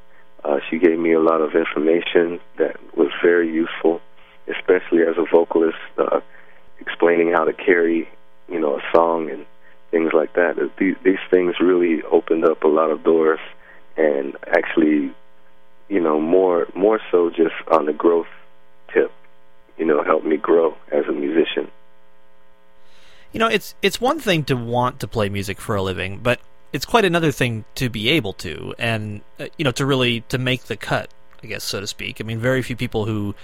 Uh, 0.45 0.59
she 0.69 0.79
gave 0.79 0.99
me 0.99 1.13
a 1.13 1.21
lot 1.21 1.41
of 1.41 1.55
information 1.55 2.41
that 2.59 2.77
was 2.97 3.11
very 3.23 3.53
useful, 3.53 4.01
especially 4.49 5.03
as 5.03 5.17
a 5.17 5.25
vocalist, 5.31 5.79
uh, 5.99 6.21
explaining 6.81 7.33
how 7.33 7.45
to 7.45 7.53
carry, 7.53 8.09
you 8.49 8.59
know, 8.59 8.77
a 8.77 8.83
song 8.95 9.31
and 9.31 9.47
things 9.93 10.11
like 10.13 10.33
that. 10.35 10.57
These, 10.79 10.97
these 11.05 11.23
things 11.31 11.55
really 11.61 12.03
opened 12.11 12.45
up 12.45 12.65
a 12.65 12.69
lot 12.69 12.91
of 12.91 13.05
doors, 13.05 13.39
and 13.97 14.37
actually, 14.49 15.15
you 15.89 16.01
know, 16.01 16.21
more 16.21 16.67
more 16.75 16.99
so 17.13 17.31
just 17.31 17.55
on 17.71 17.87
the 17.87 17.93
growth 17.93 18.33
tip, 18.93 19.13
you 19.79 19.87
know, 19.87 20.03
helped 20.03 20.27
me 20.27 20.37
grow 20.37 20.77
as 20.91 21.05
a 21.07 21.13
musician. 21.13 21.71
You 23.33 23.39
know, 23.39 23.49
it's 23.49 23.77
it's 23.83 24.01
one 24.01 24.19
thing 24.19 24.43
to 24.45 24.57
want 24.57 24.99
to 25.01 25.07
play 25.07 25.29
music 25.29 25.61
for 25.61 25.77
a 25.77 25.83
living, 25.83 26.19
but 26.19 26.41
it's 26.73 26.85
quite 26.85 27.05
another 27.05 27.31
thing 27.31 27.65
to 27.77 27.89
be 27.89 28.09
able 28.09 28.33
to, 28.35 28.75
and 28.79 29.21
uh, 29.39 29.47
you 29.57 29.65
know, 29.65 29.73
to 29.73 29.87
really 29.87 30.23
to 30.29 30.39
make 30.39 30.65
the 30.65 30.77
cut, 30.77 31.11
I 31.43 31.47
guess, 31.47 31.65
so 31.65 31.81
to 31.81 31.87
speak. 31.87 32.21
I 32.21 32.25
mean, 32.25 32.41
very 32.41 32.63
few 32.63 32.77
people 32.77 33.05
who 33.05 33.35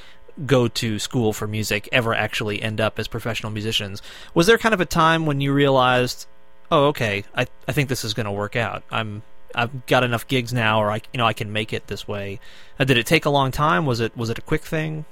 go 0.47 0.69
to 0.69 0.99
school 0.99 1.33
for 1.33 1.47
music 1.47 1.89
ever 1.91 2.15
actually 2.15 2.63
end 2.63 2.81
up 2.81 2.99
as 2.99 3.09
professional 3.09 3.51
musicians. 3.51 4.01
Was 4.35 4.47
there 4.47 4.57
kind 4.57 4.73
of 4.73 4.81
a 4.81 4.87
time 4.87 5.27
when 5.27 5.41
you 5.41 5.53
realized, 5.53 6.27
oh, 6.71 6.87
okay, 6.87 7.25
I 7.35 7.47
I 7.67 7.73
think 7.73 7.89
this 7.89 8.05
is 8.05 8.15
going 8.15 8.27
to 8.27 8.33
work 8.33 8.57
out. 8.57 8.83
I'm 8.91 9.23
I've 9.55 9.87
got 9.87 10.05
enough 10.05 10.27
gigs 10.27 10.53
now, 10.53 10.81
or 10.81 10.91
I 10.91 11.01
you 11.13 11.19
know 11.19 11.27
I 11.27 11.33
can 11.33 11.53
make 11.53 11.73
it 11.73 11.87
this 11.87 12.07
way. 12.07 12.41
Uh, 12.79 12.85
did 12.85 12.97
it 12.97 13.07
take 13.07 13.25
a 13.25 13.31
long 13.31 13.51
time? 13.51 13.87
Was 13.87 14.01
it 14.01 14.17
was 14.17 14.31
it 14.31 14.39
a 14.39 14.43
quick 14.43 14.63
thing? 14.63 15.05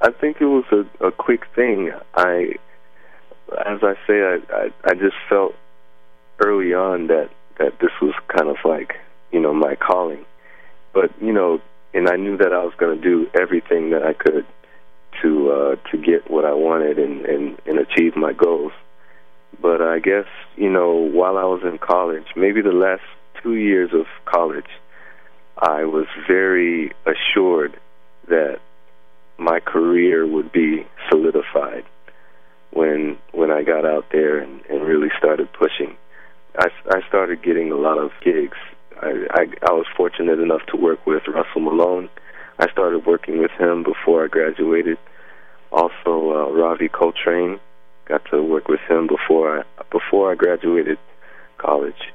I 0.00 0.10
think 0.10 0.40
it 0.40 0.46
was 0.46 0.64
a, 0.70 1.06
a 1.06 1.10
quick 1.10 1.44
thing. 1.56 1.92
I, 2.14 2.54
as 3.66 3.80
I 3.82 3.94
say, 4.06 4.22
I, 4.22 4.38
I 4.52 4.72
I 4.84 4.94
just 4.94 5.16
felt 5.28 5.54
early 6.40 6.74
on 6.74 7.08
that 7.08 7.30
that 7.58 7.78
this 7.80 7.90
was 8.00 8.14
kind 8.28 8.48
of 8.48 8.56
like 8.64 8.94
you 9.32 9.40
know 9.40 9.52
my 9.52 9.74
calling, 9.74 10.24
but 10.92 11.10
you 11.20 11.32
know, 11.32 11.60
and 11.94 12.08
I 12.08 12.16
knew 12.16 12.36
that 12.36 12.52
I 12.52 12.64
was 12.64 12.74
going 12.76 13.00
to 13.00 13.02
do 13.02 13.28
everything 13.34 13.90
that 13.90 14.02
I 14.02 14.12
could 14.12 14.46
to 15.22 15.50
uh, 15.50 15.90
to 15.90 15.98
get 15.98 16.30
what 16.30 16.44
I 16.44 16.54
wanted 16.54 16.98
and, 16.98 17.24
and 17.26 17.58
and 17.66 17.78
achieve 17.78 18.16
my 18.16 18.32
goals. 18.32 18.72
But 19.60 19.82
I 19.82 19.98
guess, 19.98 20.26
you 20.56 20.70
know, 20.70 20.94
while 20.94 21.36
I 21.36 21.44
was 21.44 21.62
in 21.64 21.78
college, 21.78 22.26
maybe 22.36 22.60
the 22.62 22.72
last 22.72 23.02
two 23.42 23.54
years 23.54 23.90
of 23.92 24.06
college, 24.24 24.68
I 25.58 25.84
was 25.84 26.06
very 26.28 26.92
assured 27.06 27.78
that 28.28 28.60
my 29.38 29.60
career 29.60 30.26
would 30.26 30.52
be 30.52 30.86
solidified 31.08 31.84
when 32.72 33.16
when 33.32 33.50
I 33.50 33.62
got 33.62 33.84
out 33.84 34.06
there 34.12 34.38
and, 34.38 34.60
and 34.66 34.82
really 34.82 35.08
started 35.18 35.48
pushing. 35.52 35.96
I, 36.58 36.68
I 36.90 37.00
started 37.08 37.42
getting 37.42 37.72
a 37.72 37.76
lot 37.76 37.98
of 37.98 38.10
gigs. 38.22 38.58
I, 39.00 39.26
I 39.30 39.46
I 39.68 39.72
was 39.72 39.86
fortunate 39.96 40.38
enough 40.40 40.62
to 40.72 40.76
work 40.76 41.06
with 41.06 41.22
Russell 41.26 41.62
Malone. 41.62 42.08
I 42.58 42.70
started 42.70 43.06
working 43.06 43.38
with 43.38 43.52
him 43.52 43.84
before 43.84 44.24
I 44.24 44.28
graduated. 44.28 44.98
Also, 45.70 45.92
uh, 46.06 46.50
Ravi 46.52 46.88
Coltrane 46.88 47.60
Got 48.08 48.24
to 48.30 48.42
work 48.42 48.68
with 48.68 48.80
him 48.88 49.06
before 49.06 49.60
I 49.60 49.62
before 49.90 50.32
I 50.32 50.34
graduated 50.34 50.98
college. 51.58 52.12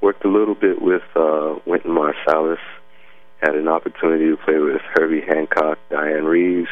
Worked 0.00 0.24
a 0.24 0.28
little 0.28 0.54
bit 0.54 0.82
with 0.82 1.02
uh, 1.14 1.56
Wynton 1.64 1.92
Marsalis. 1.92 2.58
Had 3.40 3.54
an 3.54 3.68
opportunity 3.68 4.26
to 4.26 4.36
play 4.36 4.58
with 4.58 4.80
Herbie 4.94 5.20
Hancock, 5.20 5.78
Dianne 5.90 6.26
Reeves. 6.26 6.70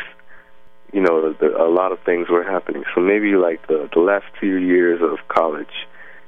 You 0.92 1.00
know, 1.00 1.32
the, 1.32 1.56
a 1.56 1.70
lot 1.70 1.92
of 1.92 2.00
things 2.00 2.28
were 2.28 2.42
happening. 2.42 2.82
So 2.94 3.00
maybe 3.00 3.36
like 3.36 3.66
the 3.68 3.88
the 3.92 4.00
last 4.00 4.26
two 4.40 4.56
years 4.56 5.00
of 5.00 5.18
college 5.28 5.86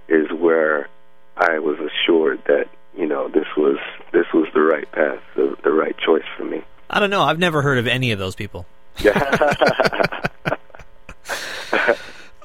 is 0.08 0.30
where 0.30 0.88
I 1.36 1.58
was 1.58 1.78
assured 1.78 2.42
that 2.46 2.66
you 2.96 3.06
know 3.06 3.28
this 3.28 3.46
was 3.56 3.78
this 4.12 4.26
was 4.32 4.46
the 4.54 4.60
right 4.60 4.90
path, 4.92 5.20
the, 5.34 5.56
the 5.64 5.72
right 5.72 5.96
choice 5.98 6.26
for 6.36 6.44
me. 6.44 6.62
I 6.88 7.00
don't 7.00 7.10
know. 7.10 7.22
I've 7.22 7.38
never 7.38 7.62
heard 7.62 7.78
of 7.78 7.88
any 7.88 8.12
of 8.12 8.20
those 8.20 8.36
people. 8.36 8.64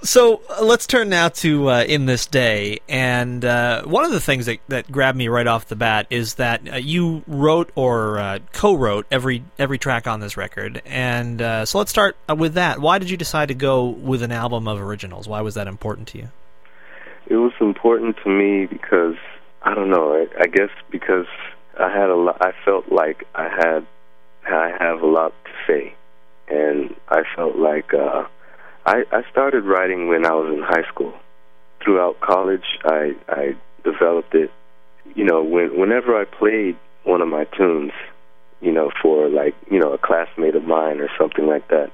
So 0.04 0.42
uh, 0.50 0.66
let's 0.66 0.86
turn 0.86 1.08
now 1.08 1.30
to 1.30 1.70
uh, 1.70 1.84
In 1.86 2.08
This 2.08 2.28
Day. 2.28 2.80
And 2.90 3.46
uh, 3.46 3.84
one 3.84 4.04
of 4.04 4.12
the 4.12 4.20
things 4.20 4.48
that, 4.48 4.60
that 4.68 4.92
grabbed 4.92 5.18
me 5.18 5.30
right 5.30 5.48
off 5.48 5.68
the 5.68 5.78
bat 5.78 6.08
is 6.10 6.34
that 6.36 6.74
uh, 6.74 6.76
you 6.76 7.24
wrote 7.26 7.72
or 7.76 8.20
uh, 8.20 8.40
co 8.52 8.74
wrote 8.74 9.08
every, 9.10 9.46
every 9.58 9.78
track 9.78 10.06
on 10.06 10.20
this 10.20 10.36
record. 10.36 10.82
And 10.86 11.40
so 11.40 11.78
let's 11.78 11.90
start 11.90 12.18
with 12.28 12.56
that. 12.56 12.80
Why 12.80 13.00
did 13.00 13.10
you 13.10 13.16
decide 13.16 13.48
to 13.48 13.54
go 13.54 13.86
with 13.88 14.24
an 14.24 14.34
album 14.34 14.68
of 14.68 14.82
originals? 14.82 15.30
Why 15.30 15.40
was 15.40 15.56
that 15.56 15.68
important 15.68 16.10
to 16.10 16.18
you? 16.18 16.30
It 17.28 17.38
was 17.38 17.54
important 17.62 18.18
to 18.26 18.30
me 18.30 18.66
because, 18.66 19.16
I 19.62 19.74
don't 19.74 19.90
know, 19.90 20.14
I, 20.14 20.44
I 20.44 20.48
guess 20.48 20.70
because 20.92 21.28
I 21.80 21.90
had 21.90 22.10
a 22.10 22.16
lot, 22.16 22.38
I 22.42 22.52
felt 22.66 22.92
like 22.92 23.24
I 23.36 23.44
had, 23.44 23.88
I 24.46 24.76
have 24.78 25.02
a 25.02 25.08
lot 25.08 25.34
to 25.46 25.52
say. 25.66 25.96
And 26.50 26.94
I 27.08 27.22
felt 27.38 27.56
like, 27.56 27.94
uh, 27.94 28.26
I, 28.86 29.04
I 29.12 29.22
started 29.32 29.64
writing 29.64 30.08
when 30.08 30.26
I 30.26 30.34
was 30.34 30.54
in 30.54 30.62
high 30.62 30.88
school. 30.90 31.14
Throughout 31.84 32.20
college, 32.20 32.80
I, 32.84 33.12
I 33.28 33.56
developed 33.84 34.36
it. 34.36 34.52
You 35.16 35.26
know, 35.26 35.44
when, 35.44 35.80
whenever 35.80 36.20
I 36.20 36.26
played 36.26 36.78
one 37.04 37.22
of 37.22 37.28
my 37.28 37.46
tunes, 37.58 37.92
you 38.62 38.72
know, 38.72 38.92
for 39.02 39.30
like, 39.30 39.56
you 39.70 39.80
know, 39.80 39.94
a 39.94 39.98
classmate 39.98 40.56
of 40.56 40.64
mine 40.64 41.00
or 41.00 41.10
something 41.18 41.46
like 41.46 41.68
that, 41.70 41.92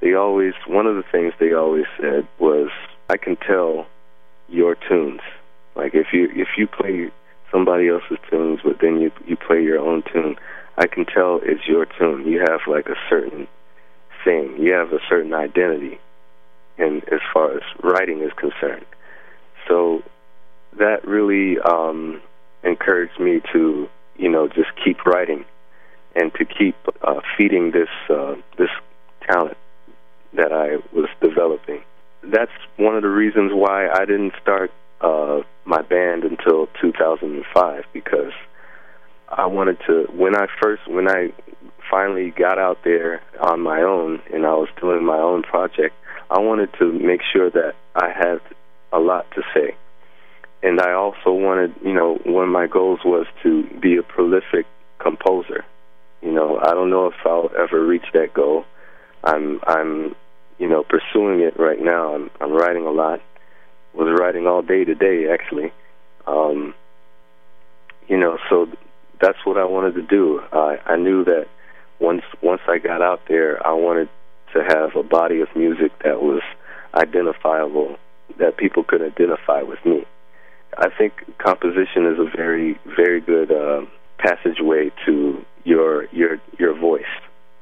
they 0.00 0.14
always, 0.14 0.54
one 0.66 0.86
of 0.86 0.96
the 0.96 1.04
things 1.10 1.32
they 1.38 1.52
always 1.52 1.86
said 2.00 2.26
was, 2.38 2.70
I 3.08 3.16
can 3.16 3.36
tell 3.36 3.86
your 4.48 4.76
tunes. 4.88 5.20
Like 5.76 5.94
if 5.94 6.08
you 6.12 6.28
if 6.34 6.48
you 6.56 6.68
play 6.68 7.10
somebody 7.50 7.88
else's 7.88 8.18
tunes, 8.30 8.60
but 8.64 8.76
then 8.80 9.00
you 9.00 9.10
you 9.26 9.36
play 9.36 9.62
your 9.62 9.78
own 9.78 10.02
tune, 10.12 10.36
I 10.78 10.86
can 10.86 11.04
tell 11.04 11.40
it's 11.42 11.66
your 11.66 11.86
tune. 11.86 12.26
You 12.26 12.40
have 12.40 12.60
like 12.68 12.86
a 12.86 12.96
certain 13.08 13.48
thing. 14.24 14.56
You 14.58 14.72
have 14.72 14.92
a 14.92 15.00
certain 15.08 15.34
identity 15.34 15.98
and 16.78 17.02
as 17.12 17.20
far 17.32 17.56
as 17.56 17.62
writing 17.82 18.20
is 18.22 18.32
concerned. 18.36 18.86
So 19.68 20.02
that 20.78 21.06
really 21.06 21.58
um, 21.60 22.20
encouraged 22.62 23.18
me 23.20 23.40
to, 23.52 23.88
you 24.16 24.28
know, 24.28 24.48
just 24.48 24.70
keep 24.84 25.04
writing 25.06 25.44
and 26.16 26.32
to 26.34 26.44
keep 26.44 26.76
uh, 27.02 27.20
feeding 27.36 27.72
this 27.72 27.88
uh, 28.10 28.34
this 28.58 28.70
talent 29.28 29.56
that 30.34 30.52
I 30.52 30.76
was 30.96 31.08
developing. 31.20 31.82
That's 32.22 32.52
one 32.76 32.96
of 32.96 33.02
the 33.02 33.08
reasons 33.08 33.52
why 33.52 33.88
I 33.88 34.04
didn't 34.04 34.32
start 34.40 34.72
uh, 35.00 35.40
my 35.64 35.82
band 35.82 36.24
until 36.24 36.68
2005 36.80 37.84
because 37.92 38.32
I 39.28 39.46
wanted 39.46 39.78
to. 39.86 40.06
When 40.12 40.34
I 40.36 40.46
first, 40.60 40.88
when 40.88 41.08
I 41.08 41.32
finally 41.90 42.30
got 42.30 42.58
out 42.58 42.78
there 42.84 43.22
on 43.40 43.60
my 43.60 43.82
own 43.82 44.20
and 44.32 44.46
I 44.46 44.54
was 44.54 44.68
doing 44.80 45.04
my 45.04 45.18
own 45.18 45.42
project, 45.42 45.94
I 46.30 46.38
wanted 46.38 46.70
to 46.78 46.92
make 46.92 47.20
sure 47.32 47.50
that 47.50 47.74
I 47.94 48.10
had 48.10 48.40
a 48.92 48.98
lot 48.98 49.26
to 49.34 49.42
say. 49.54 49.76
And 50.62 50.80
I 50.80 50.92
also 50.92 51.32
wanted, 51.32 51.74
you 51.84 51.92
know, 51.92 52.18
one 52.24 52.44
of 52.44 52.50
my 52.50 52.66
goals 52.66 53.00
was 53.04 53.26
to 53.42 53.64
be 53.80 53.96
a 53.96 54.02
prolific 54.02 54.66
composer. 54.98 55.64
You 56.22 56.32
know, 56.32 56.58
I 56.58 56.70
don't 56.70 56.88
know 56.88 57.06
if 57.06 57.14
I'll 57.26 57.50
ever 57.58 57.84
reach 57.84 58.06
that 58.14 58.32
goal. 58.32 58.64
I'm 59.22 59.60
I'm 59.66 60.14
you 60.58 60.68
know 60.68 60.82
pursuing 60.82 61.40
it 61.40 61.58
right 61.58 61.80
now. 61.80 62.14
I'm 62.14 62.30
I'm 62.40 62.52
writing 62.52 62.86
a 62.86 62.90
lot. 62.90 63.20
Was 63.94 64.08
writing 64.18 64.46
all 64.46 64.62
day 64.62 64.84
today 64.84 65.28
actually. 65.30 65.72
Um 66.26 66.74
you 68.08 68.18
know, 68.18 68.38
so 68.48 68.66
that's 69.20 69.38
what 69.44 69.58
I 69.58 69.64
wanted 69.64 69.94
to 69.94 70.02
do. 70.02 70.40
I 70.52 70.78
I 70.86 70.96
knew 70.96 71.24
that 71.24 71.46
once 72.00 72.22
once 72.42 72.62
I 72.68 72.78
got 72.78 73.02
out 73.02 73.20
there, 73.28 73.64
I 73.66 73.72
wanted 73.72 74.08
to 74.54 74.62
have 74.62 74.96
a 74.96 75.02
body 75.02 75.40
of 75.40 75.48
music 75.54 75.92
that 76.04 76.22
was 76.22 76.42
identifiable, 76.94 77.96
that 78.38 78.56
people 78.56 78.84
could 78.84 79.02
identify 79.02 79.62
with 79.62 79.84
me. 79.84 80.04
I 80.78 80.88
think 80.96 81.12
composition 81.38 82.06
is 82.06 82.18
a 82.18 82.28
very 82.36 82.78
very 82.96 83.20
good 83.20 83.52
uh, 83.52 83.82
passageway 84.18 84.90
to 85.06 85.44
your 85.64 86.06
your 86.06 86.38
your 86.58 86.78
voice. 86.78 87.02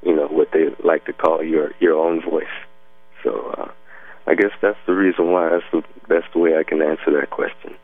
You 0.02 0.16
know 0.16 0.28
what 0.28 0.48
they 0.52 0.66
like 0.84 1.04
to 1.06 1.12
call 1.12 1.42
your 1.42 1.72
your 1.80 1.96
own 1.98 2.22
voice. 2.22 2.54
So 3.22 3.54
uh, 3.58 3.70
I 4.26 4.34
guess 4.34 4.52
that's 4.60 4.78
the 4.86 4.94
reason 4.94 5.30
why. 5.30 5.50
That's 5.50 5.64
the 5.72 5.82
the 6.32 6.38
way 6.38 6.56
I 6.56 6.62
can 6.62 6.80
answer 6.80 7.12
that 7.20 7.30
question. 7.30 7.76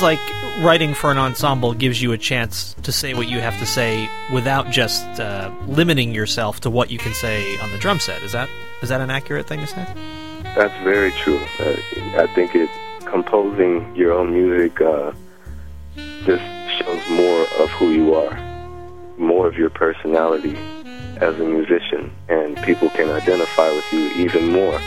Seems 0.00 0.18
like 0.18 0.64
writing 0.64 0.94
for 0.94 1.10
an 1.10 1.18
ensemble 1.18 1.74
gives 1.74 2.00
you 2.00 2.12
a 2.12 2.18
chance 2.18 2.74
to 2.82 2.92
say 2.92 3.12
what 3.12 3.28
you 3.28 3.40
have 3.40 3.58
to 3.58 3.66
say 3.66 4.08
without 4.32 4.70
just 4.70 5.04
uh, 5.20 5.52
limiting 5.66 6.14
yourself 6.14 6.60
to 6.60 6.70
what 6.70 6.90
you 6.90 6.98
can 6.98 7.12
say 7.12 7.58
on 7.58 7.70
the 7.70 7.78
drum 7.78 8.00
set. 8.00 8.22
Is 8.22 8.32
that 8.32 8.48
is 8.82 8.88
that 8.88 9.00
an 9.00 9.10
accurate 9.10 9.46
thing 9.46 9.60
to 9.60 9.66
say? 9.66 9.86
That's 10.54 10.84
very 10.84 11.12
true. 11.12 11.38
Uh, 11.58 11.76
I 12.16 12.26
think 12.34 12.54
it 12.54 12.70
composing 13.04 13.94
your 13.94 14.12
own 14.12 14.32
music 14.32 14.80
uh, 14.80 15.12
just 16.24 16.44
shows 16.78 17.10
more 17.10 17.42
of 17.58 17.68
who 17.70 17.90
you 17.90 18.14
are, 18.14 18.34
more 19.18 19.46
of 19.46 19.56
your 19.56 19.70
personality 19.70 20.56
as 21.16 21.38
a 21.38 21.44
musician, 21.44 22.10
and 22.28 22.56
people 22.62 22.88
can 22.90 23.10
identify 23.10 23.68
with 23.70 23.92
you 23.92 24.08
even 24.24 24.50
more 24.50 24.78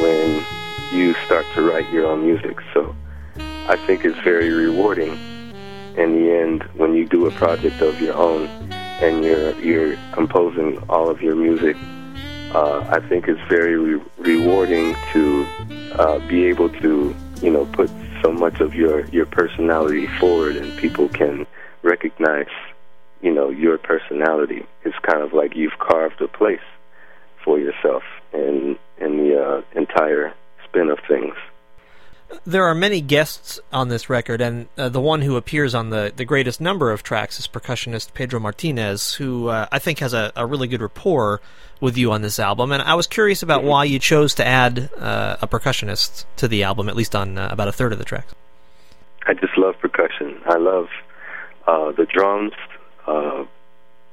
when 0.00 0.44
you 0.92 1.14
start 1.26 1.46
to 1.54 1.62
write 1.62 1.88
your 1.92 2.06
own 2.06 2.26
music. 2.26 2.58
So 2.74 2.96
I 3.70 3.76
think 3.86 4.04
is 4.04 4.16
very 4.24 4.50
rewarding 4.50 5.16
in 5.96 6.10
the 6.16 6.32
end 6.42 6.64
when 6.76 6.92
you 6.94 7.06
do 7.06 7.26
a 7.26 7.30
project 7.30 7.80
of 7.80 8.00
your 8.00 8.16
own 8.16 8.48
and 9.00 9.22
you're 9.22 9.56
you're 9.60 9.96
composing 10.12 10.78
all 10.88 11.08
of 11.08 11.22
your 11.22 11.36
music. 11.36 11.76
Uh, 12.52 12.82
I 12.90 12.98
think 13.08 13.28
it's 13.28 13.40
very 13.48 13.76
re- 13.76 14.02
rewarding 14.18 14.96
to 15.12 15.46
uh, 15.96 16.18
be 16.28 16.46
able 16.46 16.68
to 16.82 17.14
you 17.40 17.50
know 17.52 17.64
put 17.66 17.92
so 18.24 18.32
much 18.32 18.60
of 18.60 18.74
your 18.74 19.06
your 19.10 19.26
personality 19.26 20.08
forward 20.18 20.56
and 20.56 20.74
people 20.74 21.08
can 21.08 21.46
recognize 21.84 22.50
you 23.22 23.32
know 23.32 23.50
your 23.50 23.78
personality. 23.78 24.66
It's 24.84 24.98
kind 25.08 25.22
of 25.22 25.32
like 25.32 25.54
you've 25.54 25.78
carved 25.78 26.20
a 26.20 26.26
place 26.26 26.66
for 27.44 27.60
yourself 27.60 28.02
in 28.32 28.76
in 29.00 29.16
the 29.18 29.40
uh, 29.40 29.78
entire 29.78 30.34
spin 30.66 30.90
of 30.90 30.98
things 31.06 31.34
there 32.46 32.64
are 32.64 32.74
many 32.74 33.00
guests 33.00 33.60
on 33.72 33.88
this 33.88 34.08
record, 34.08 34.40
and 34.40 34.68
uh, 34.76 34.88
the 34.88 35.00
one 35.00 35.22
who 35.22 35.36
appears 35.36 35.74
on 35.74 35.90
the, 35.90 36.12
the 36.14 36.24
greatest 36.24 36.60
number 36.60 36.90
of 36.90 37.02
tracks 37.02 37.38
is 37.38 37.46
percussionist 37.46 38.14
Pedro 38.14 38.40
Martinez, 38.40 39.14
who 39.14 39.48
uh, 39.48 39.66
I 39.70 39.78
think 39.78 39.98
has 39.98 40.14
a, 40.14 40.32
a, 40.36 40.46
really 40.46 40.68
good 40.68 40.80
rapport 40.80 41.40
with 41.80 41.96
you 41.96 42.12
on 42.12 42.22
this 42.22 42.38
album. 42.38 42.72
And 42.72 42.82
I 42.82 42.94
was 42.94 43.06
curious 43.06 43.42
about 43.42 43.64
why 43.64 43.84
you 43.84 43.98
chose 43.98 44.34
to 44.34 44.46
add 44.46 44.90
uh, 44.98 45.36
a 45.42 45.48
percussionist 45.48 46.24
to 46.36 46.48
the 46.48 46.62
album, 46.62 46.88
at 46.88 46.96
least 46.96 47.14
on 47.14 47.38
uh, 47.38 47.48
about 47.50 47.68
a 47.68 47.72
third 47.72 47.92
of 47.92 47.98
the 47.98 48.04
tracks. 48.04 48.34
I 49.26 49.34
just 49.34 49.56
love 49.56 49.74
percussion. 49.80 50.40
I 50.46 50.56
love 50.56 50.88
uh, 51.66 51.92
the 51.92 52.06
drums. 52.06 52.52
Uh, 53.06 53.44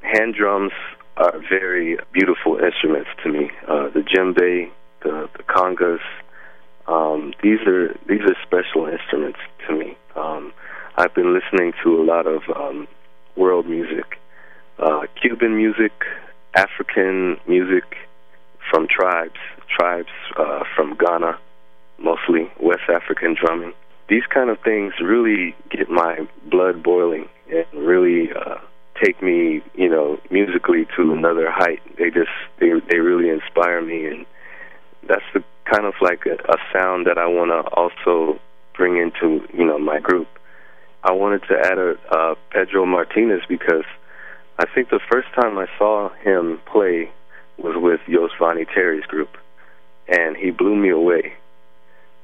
hand 0.02 0.36
drums 0.36 0.72
are 1.18 1.40
very 1.50 1.98
beautiful 2.14 2.58
instruments 2.58 3.10
to 3.24 3.30
me. 3.30 3.52
the 3.68 4.04
djembe, 4.04 4.70
the, 5.02 5.30
the 5.36 5.44
congas 5.44 6.00
um, 6.88 7.34
these 7.43 7.60
are 7.67 7.89
these 8.08 8.21
are 8.21 8.36
special 8.43 8.88
instruments 8.88 9.39
to 9.67 9.76
me. 9.76 9.97
Um, 10.15 10.54
I've 10.95 11.13
been 11.13 11.34
listening 11.34 11.73
to 11.84 12.02
a 12.02 12.04
lot 12.04 12.26
of 12.26 12.41
um, 12.56 12.88
world 13.36 13.67
music, 13.67 14.19
uh, 14.80 15.02
Cuban 15.21 15.56
music, 15.56 15.91
African 16.56 17.38
music 17.47 17.84
from 18.71 18.88
tribes, 18.88 19.39
tribes 19.78 20.10
uh, 20.38 20.63
from 20.76 20.97
Ghana, 20.97 21.38
mostly 22.00 22.52
West 22.60 22.89
African 22.89 23.36
drumming. 23.39 23.73
These 24.10 24.23
kind 24.34 24.50
of 24.50 24.60
things 24.62 24.93
really 25.02 25.56
get 25.69 25.89
my 25.89 26.28
blood 26.50 26.82
boiling 26.82 27.28
and 27.52 27.65
really 27.73 28.30
uh, 28.32 28.56
take 29.04 29.21
me, 29.21 29.62
you 29.76 29.89
know, 29.89 30.19
musically 30.32 30.88
to 30.95 31.12
another 31.12 31.52
height. 31.52 31.82
They 31.97 32.10
just 32.10 32.32
they 32.60 32.71
they 32.89 33.00
really 33.00 33.30
inspire 33.30 33.82
me, 33.82 34.06
and 34.06 34.26
that's 35.08 35.26
the 35.34 35.43
kind 35.70 35.86
of 35.86 35.94
like 36.02 36.26
a, 36.26 36.36
a 36.52 36.58
sound 36.74 37.08
that 37.08 37.18
I 37.18 37.28
want 37.28 37.52
to 37.52 37.70
also 37.72 38.40
bring 38.76 38.98
into 38.98 39.46
you 39.54 39.66
know 39.66 39.80
my 39.80 40.00
group. 40.00 40.28
I 41.04 41.12
wanted 41.12 41.44
to 41.50 41.58
add 41.60 41.78
a 41.78 41.96
uh, 42.12 42.36
Pedro 42.52 42.86
Martinez 42.86 43.42
because 43.48 43.86
I 44.60 44.66
think 44.74 44.90
the 44.90 45.00
first 45.12 45.28
time 45.36 45.58
I 45.58 45.68
saw 45.78 46.10
him 46.24 46.60
play 46.72 47.10
was 47.58 47.76
with 47.78 48.02
Yosvany 48.08 48.68
Terry's 48.74 49.06
group, 49.06 49.38
and 50.08 50.36
he 50.36 50.52
blew 50.52 50.76
me 50.76 50.90
away 50.90 51.34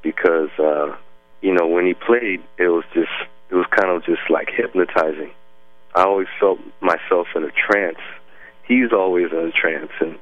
because 0.01 0.49
uh, 0.59 0.95
you 1.43 1.53
know, 1.53 1.67
when 1.67 1.85
he 1.85 1.93
played, 1.93 2.41
it 2.57 2.69
was 2.69 2.85
just 2.93 3.11
it 3.49 3.55
was 3.55 3.65
kind 3.69 3.91
of 3.91 4.03
just 4.05 4.21
like 4.29 4.49
hypnotizing. 4.49 5.31
I 5.93 6.03
always 6.03 6.29
felt 6.39 6.57
myself 6.81 7.27
in 7.35 7.43
a 7.43 7.51
trance. 7.51 7.99
He's 8.65 8.93
always 8.93 9.31
in 9.31 9.37
a 9.37 9.51
trance, 9.51 9.91
and 9.99 10.17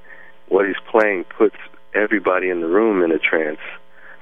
what 0.49 0.65
he's 0.65 0.81
playing 0.89 1.25
puts 1.37 1.55
everybody 1.93 2.49
in 2.49 2.61
the 2.61 2.67
room 2.67 3.03
in 3.03 3.11
a 3.11 3.19
trance. 3.19 3.59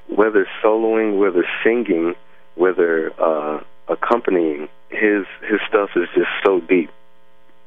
Whether 0.08 0.46
soloing, 0.62 1.18
whether 1.18 1.44
singing, 1.64 2.14
whether 2.56 3.12
uh, 3.20 3.60
accompanying, 3.88 4.68
his 4.90 5.24
his 5.48 5.60
stuff 5.68 5.90
is 5.96 6.08
just 6.14 6.30
so 6.44 6.60
deep. 6.60 6.90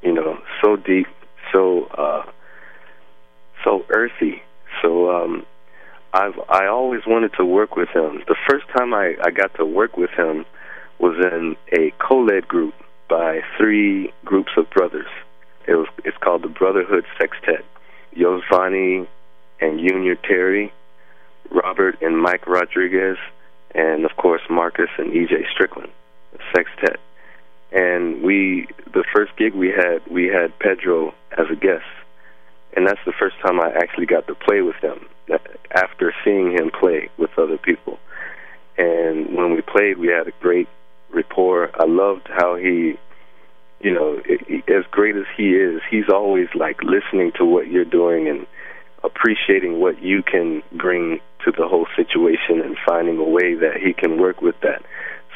You 0.02 0.14
know, 0.14 0.40
so 0.62 0.76
deep, 0.76 1.08
so 1.52 1.86
uh, 1.98 2.24
so 3.64 3.86
earthy. 3.90 4.42
So 4.82 5.10
um, 5.10 5.46
I've 6.14 6.38
I 6.50 6.68
always 6.68 7.02
wanted 7.08 7.34
to 7.38 7.46
work 7.46 7.76
with 7.76 7.90
him. 7.90 8.24
The 8.28 8.36
first 8.50 8.66
time 8.76 8.94
I 8.94 9.16
I 9.24 9.32
got 9.32 9.56
to 9.56 9.66
work 9.66 9.98
with 9.98 10.12
him 10.12 10.46
was 11.00 11.16
in 11.20 11.56
a 11.72 11.92
co-led 12.00 12.48
group 12.48 12.74
by 13.10 13.42
three 13.58 14.14
groups 14.26 14.52
of 14.58 14.70
brothers. 14.70 15.08
It 15.68 15.76
was 15.76 15.88
it's 16.04 16.18
called 16.18 16.44
the 16.44 16.50
Brotherhood 16.50 17.06
Sextet. 17.18 17.66
Yosvany 18.16 19.08
and 19.64 19.80
Yunior 19.80 20.16
Terry, 20.16 20.74
Robert 21.50 22.02
and 22.02 22.22
Mike 22.22 22.46
Rodriguez, 22.48 23.18
and 23.74 24.06
of 24.06 24.16
course 24.18 24.42
Marcus 24.50 24.90
and 24.98 25.14
EJ 25.14 25.50
Strickland, 25.52 25.92
the 26.34 26.40
sextet. 26.54 27.00
And 27.72 28.22
we 28.22 28.68
the 28.94 29.04
first 29.16 29.36
gig 29.38 29.54
we 29.56 29.70
had 29.70 30.02
we 30.12 30.28
had 30.28 30.58
Pedro 30.60 31.14
as 31.38 31.48
a 31.52 31.56
guest. 31.56 31.86
And 32.76 32.88
that's 32.88 33.00
the 33.06 33.14
first 33.18 33.36
time 33.46 33.60
I 33.60 33.70
actually 33.70 34.08
got 34.08 34.28
to 34.28 34.36
play 34.36 34.62
with 34.62 34.76
him 34.78 35.06
after 35.72 36.14
seeing 36.24 36.52
him 36.52 36.72
play 36.72 37.10
with 37.18 37.30
other 37.38 37.58
people. 37.58 38.00
And 38.78 39.36
when 39.36 39.54
we 39.54 39.62
played, 39.62 40.00
we 40.00 40.08
had 40.08 40.28
a 40.28 40.34
great 40.42 40.68
rapport. 41.14 41.70
I 41.80 41.86
loved 41.86 42.28
how 42.30 42.56
he, 42.56 42.98
you 43.80 43.94
know, 43.94 44.20
as 44.68 44.86
great 44.90 45.16
as 45.16 45.26
he 45.38 45.50
is, 45.50 45.82
he's 45.90 46.10
always 46.10 46.48
like 46.56 46.82
listening 46.82 47.32
to 47.38 47.46
what 47.46 47.68
you're 47.68 47.86
doing 47.86 48.28
and 48.28 48.48
appreciating 49.04 49.80
what 49.80 50.02
you 50.02 50.24
can 50.24 50.64
bring 50.72 51.20
to 51.46 51.52
the 51.52 51.68
whole 51.68 51.88
situation 51.96 52.62
and 52.62 52.78
finding 52.88 53.18
a 53.18 53.24
way 53.24 53.56
that 53.56 53.78
he 53.78 53.94
can 53.94 54.20
work 54.20 54.42
with 54.42 54.56
that. 54.62 54.82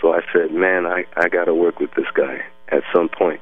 So 0.02 0.14
I 0.14 0.22
said, 0.32 0.52
man, 0.52 0.86
I 0.86 1.06
I 1.16 1.28
got 1.30 1.46
to 1.46 1.54
work 1.54 1.80
with 1.80 1.92
this 1.96 2.08
guy 2.14 2.46
at 2.70 2.84
some 2.94 3.10
point. 3.10 3.42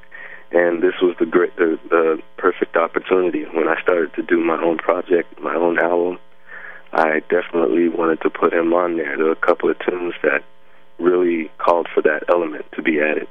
And 0.51 0.81
this 0.81 0.93
was 1.01 1.15
the 1.19 1.25
great, 1.25 1.55
the, 1.57 1.77
the 1.89 2.21
perfect 2.37 2.77
opportunity 2.77 3.43
when 3.43 3.67
I 3.67 3.81
started 3.81 4.13
to 4.13 4.21
do 4.21 4.39
my 4.39 4.61
own 4.61 4.77
project, 4.77 5.39
my 5.41 5.55
own 5.55 5.79
album. 5.79 6.19
I 6.93 7.19
definitely 7.29 7.89
wanted 7.89 8.21
to 8.21 8.29
put 8.29 8.53
him 8.53 8.73
on 8.73 8.95
there. 8.95 9.17
There 9.17 9.25
were 9.25 9.31
a 9.31 9.35
couple 9.35 9.69
of 9.69 9.77
tunes 9.79 10.13
that 10.23 10.43
really 10.97 11.51
called 11.57 11.87
for 11.93 12.01
that 12.03 12.23
element 12.29 12.65
to 12.73 12.81
be 12.81 13.01
added. 13.01 13.27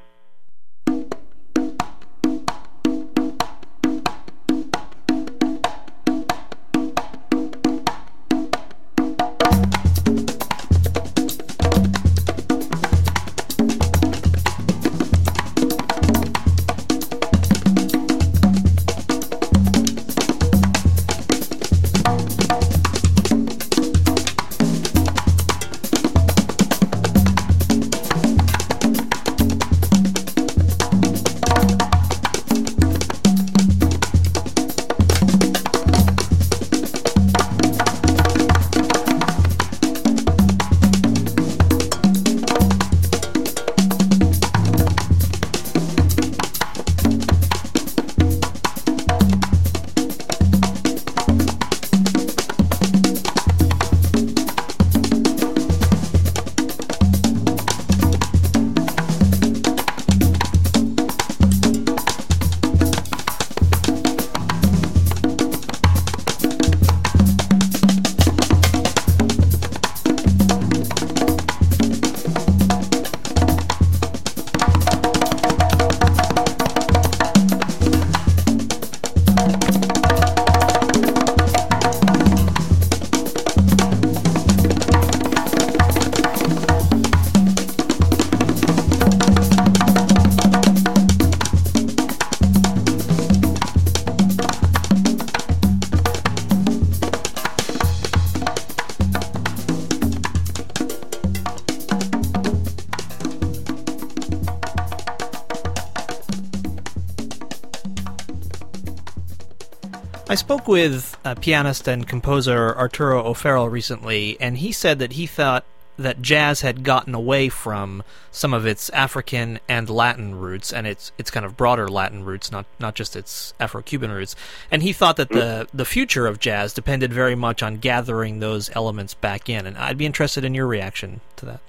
I 110.34 110.36
spoke 110.36 110.66
with 110.66 111.16
a 111.24 111.36
pianist 111.36 111.86
and 111.86 112.08
composer 112.08 112.76
Arturo 112.76 113.24
O'Farrell 113.24 113.68
recently, 113.68 114.36
and 114.40 114.58
he 114.58 114.72
said 114.72 114.98
that 114.98 115.12
he 115.12 115.28
thought 115.28 115.64
that 115.96 116.22
jazz 116.22 116.62
had 116.62 116.82
gotten 116.82 117.14
away 117.14 117.48
from 117.48 118.02
some 118.32 118.52
of 118.52 118.66
its 118.66 118.90
African 118.90 119.60
and 119.68 119.88
Latin 119.88 120.34
roots 120.34 120.72
and 120.72 120.88
its 120.88 121.12
its 121.18 121.30
kind 121.30 121.46
of 121.46 121.56
broader 121.56 121.86
Latin 121.86 122.24
roots, 122.24 122.50
not 122.50 122.66
not 122.80 122.96
just 122.96 123.14
its 123.14 123.54
Afro-Cuban 123.60 124.10
roots. 124.10 124.34
And 124.72 124.82
he 124.82 124.92
thought 124.92 125.18
that 125.18 125.28
the 125.28 125.68
the 125.72 125.84
future 125.84 126.26
of 126.26 126.40
jazz 126.40 126.72
depended 126.72 127.12
very 127.12 127.36
much 127.36 127.62
on 127.62 127.76
gathering 127.76 128.40
those 128.40 128.74
elements 128.74 129.14
back 129.14 129.48
in. 129.48 129.66
And 129.66 129.78
I'd 129.78 129.98
be 129.98 130.04
interested 130.04 130.44
in 130.44 130.52
your 130.52 130.66
reaction 130.66 131.20
to 131.36 131.46
that. 131.46 131.60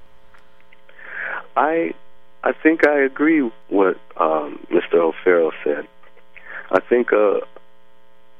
I 1.56 1.94
I 2.44 2.52
think 2.52 2.88
I 2.88 2.98
agree 3.02 3.44
with 3.44 3.54
what 3.70 4.00
um, 4.18 4.58
Mr. 4.72 4.96
O'Farrell 4.96 5.52
said. 5.64 5.88
I 6.72 6.80
think 6.80 7.14
uh, 7.14 7.42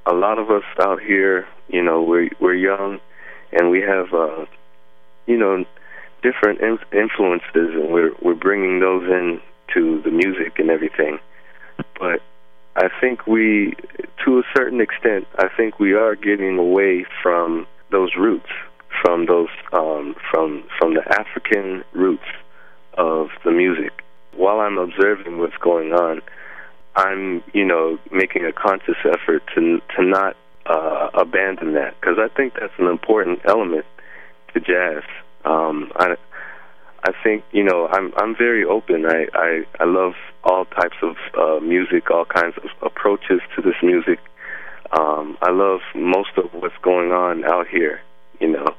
a 0.06 0.14
lot 0.14 0.38
of 0.40 0.52
us 0.52 0.64
out 0.82 1.02
here, 1.02 1.48
you 1.68 1.82
know, 1.82 2.02
we're 2.02 2.30
we're 2.40 2.56
young, 2.56 3.00
and 3.52 3.70
we 3.70 3.82
have, 3.82 4.14
uh, 4.14 4.46
you 5.26 5.38
know, 5.38 5.66
different 6.22 6.62
in- 6.62 6.98
influences, 6.98 7.74
and 7.74 7.92
we're 7.92 8.12
we're 8.22 8.36
bringing 8.36 8.80
those 8.80 9.04
in 9.04 9.42
to 9.74 10.02
the 10.04 10.12
music 10.12 10.60
and 10.60 10.70
everything. 10.70 11.20
But 12.00 12.22
I 12.76 12.90
think 13.02 13.26
we, 13.26 13.74
to 14.26 14.40
a 14.40 14.44
certain 14.56 14.82
extent, 14.82 15.28
I 15.38 15.48
think 15.56 15.80
we 15.80 15.94
are 15.94 16.16
getting 16.16 16.58
away 16.58 17.06
from 17.24 17.68
those 17.92 18.12
roots, 18.18 18.50
from 19.02 19.26
those, 19.26 19.50
um, 19.74 20.16
from 20.30 20.64
from 20.78 20.94
the 20.94 21.04
African 21.20 21.84
roots 21.94 22.28
of 22.98 23.30
the 23.44 23.52
music. 23.52 24.04
While 24.36 24.60
I'm 24.60 24.78
observing 24.78 25.40
what's 25.40 25.58
going 25.58 25.94
on, 25.94 26.22
I'm, 26.96 27.44
you 27.54 27.66
know, 27.66 27.98
making 28.12 28.46
a 28.46 28.54
conscious 28.54 28.98
effort 29.06 29.44
to 29.56 29.82
to 29.96 30.04
not 30.04 30.36
uh, 30.66 31.10
abandon 31.14 31.74
that 31.74 32.00
because 32.00 32.18
I 32.20 32.28
think 32.36 32.54
that's 32.60 32.74
an 32.78 32.88
important 32.88 33.40
element 33.46 33.86
to 34.54 34.60
jazz. 34.60 35.04
Um, 35.44 35.92
I 35.96 36.16
I 37.04 37.12
think 37.24 37.44
you 37.52 37.64
know 37.64 37.88
I'm 37.88 38.14
I'm 38.18 38.36
very 38.36 38.64
open. 38.64 39.06
I 39.06 39.28
I, 39.34 39.64
I 39.80 39.84
love 39.86 40.14
all 40.44 40.66
types 40.66 40.98
of 41.02 41.16
uh, 41.38 41.60
music, 41.64 42.10
all 42.10 42.26
kinds 42.26 42.56
of 42.58 42.70
approaches 42.82 43.42
to 43.56 43.62
this 43.62 43.76
music. 43.84 44.20
Um, 44.92 45.38
I 45.42 45.52
love 45.52 45.82
most 45.94 46.32
of 46.38 46.46
what's 46.54 46.78
going 46.82 47.12
on 47.12 47.44
out 47.44 47.68
here, 47.68 48.02
you 48.40 48.48
know. 48.48 48.76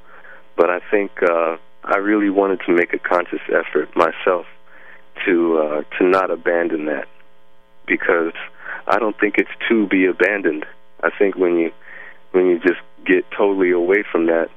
But 0.57 0.71
I 0.71 0.81
think 0.91 1.11
uh, 1.23 1.57
I 1.85 1.97
really 1.99 2.31
wanted 2.31 2.61
to 2.67 2.73
make 2.73 2.95
a 2.95 2.99
conscious 2.99 3.43
effort 3.49 3.95
myself 3.95 4.47
to 5.27 5.59
uh, 5.59 5.83
to 5.99 6.05
not 6.05 6.31
abandon 6.31 6.87
that 6.87 7.07
because 7.87 8.33
I 8.87 8.99
don't 8.99 9.19
think 9.19 9.37
it's 9.39 9.51
to 9.69 9.87
be 9.87 10.07
abandoned. 10.07 10.67
I 11.03 11.11
think 11.17 11.37
when 11.37 11.59
you 11.59 11.73
when 12.33 12.47
you 12.47 12.59
just 12.59 12.81
get 13.05 13.25
totally 13.31 13.71
away 13.71 14.05
from 14.11 14.27
that, 14.27 14.49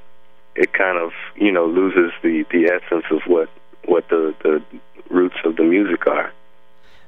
it 0.54 0.72
kind 0.72 0.98
of 0.98 1.12
you 1.36 1.52
know 1.52 1.66
loses 1.66 2.12
the 2.22 2.44
the 2.50 2.66
essence 2.66 3.04
of 3.10 3.22
what 3.26 3.48
what 3.84 4.08
the 4.08 4.34
the 4.42 4.62
roots 5.10 5.36
of 5.44 5.56
the 5.56 5.64
music 5.64 6.06
are. 6.06 6.32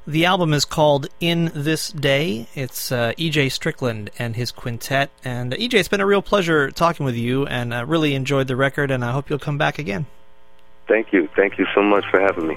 The 0.04 0.24
album 0.24 0.52
is 0.52 0.64
called 0.64 1.06
In 1.20 1.52
This 1.54 1.92
Day. 1.92 2.48
It's 2.56 2.90
uh, 2.90 3.12
EJ 3.16 3.52
Strickland 3.52 4.10
and 4.18 4.34
his 4.34 4.50
quintet. 4.50 5.10
And 5.24 5.54
uh, 5.54 5.56
EJ, 5.56 5.74
it's 5.74 5.88
been 5.88 6.00
a 6.00 6.06
real 6.06 6.22
pleasure 6.22 6.72
talking 6.72 7.06
with 7.06 7.14
you, 7.14 7.46
and 7.46 7.72
I 7.72 7.82
uh, 7.82 7.86
really 7.86 8.16
enjoyed 8.16 8.48
the 8.48 8.56
record, 8.56 8.90
and 8.90 9.04
I 9.04 9.12
hope 9.12 9.30
you'll 9.30 9.38
come 9.38 9.58
back 9.58 9.78
again. 9.78 10.06
Thank 10.88 11.12
you. 11.12 11.28
Thank 11.36 11.56
you 11.56 11.66
so 11.72 11.82
much 11.82 12.04
for 12.10 12.18
having 12.20 12.48
me. 12.48 12.56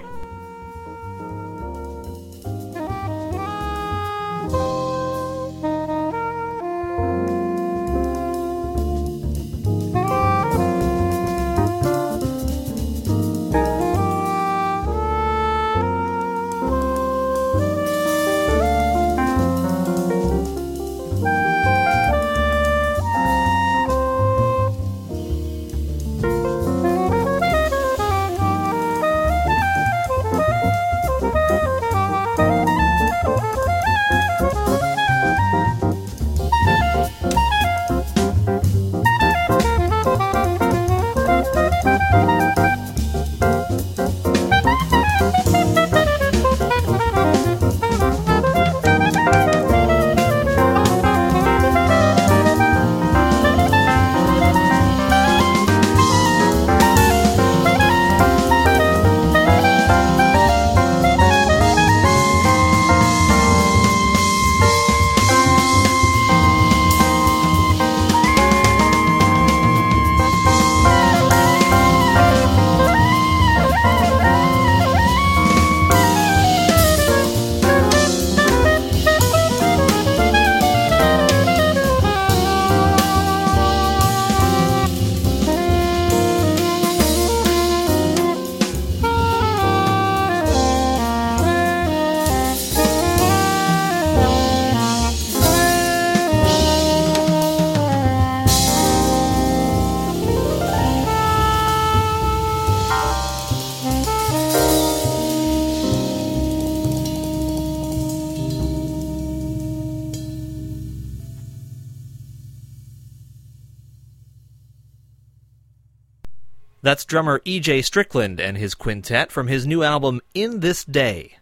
That's 116.86 117.04
drummer 117.04 117.42
E.J. 117.46 117.82
Strickland 117.82 118.40
and 118.40 118.60
his 118.60 118.76
quintet 118.76 119.32
from 119.32 119.48
his 119.48 119.66
new 119.66 119.82
album 119.82 120.22
In 120.36 120.60
This 120.60 120.86
Day. 120.86 121.38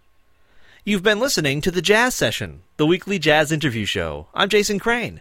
You've 0.86 1.04
been 1.04 1.20
listening 1.20 1.60
to 1.60 1.70
The 1.70 1.82
Jazz 1.82 2.16
Session, 2.16 2.62
the 2.78 2.86
weekly 2.86 3.20
jazz 3.20 3.52
interview 3.52 3.84
show. 3.84 4.28
I'm 4.34 4.48
Jason 4.48 4.80
Crane. 4.80 5.20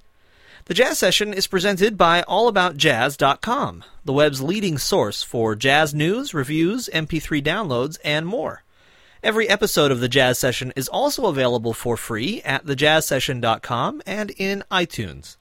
The 0.66 0.74
Jazz 0.74 1.00
Session 1.00 1.34
is 1.34 1.48
presented 1.48 1.98
by 1.98 2.22
AllAboutJazz.com, 2.22 3.82
the 4.04 4.12
web's 4.12 4.40
leading 4.40 4.78
source 4.78 5.24
for 5.24 5.56
jazz 5.56 5.92
news, 5.92 6.32
reviews, 6.32 6.88
MP3 6.94 7.42
downloads, 7.42 7.98
and 8.04 8.24
more. 8.24 8.62
Every 9.24 9.48
episode 9.48 9.90
of 9.90 9.98
The 9.98 10.08
Jazz 10.08 10.38
Session 10.38 10.72
is 10.76 10.86
also 10.86 11.26
available 11.26 11.74
for 11.74 11.96
free 11.96 12.40
at 12.42 12.64
thejazzsession.com 12.64 14.02
and 14.06 14.30
in 14.38 14.62
iTunes. 14.70 15.36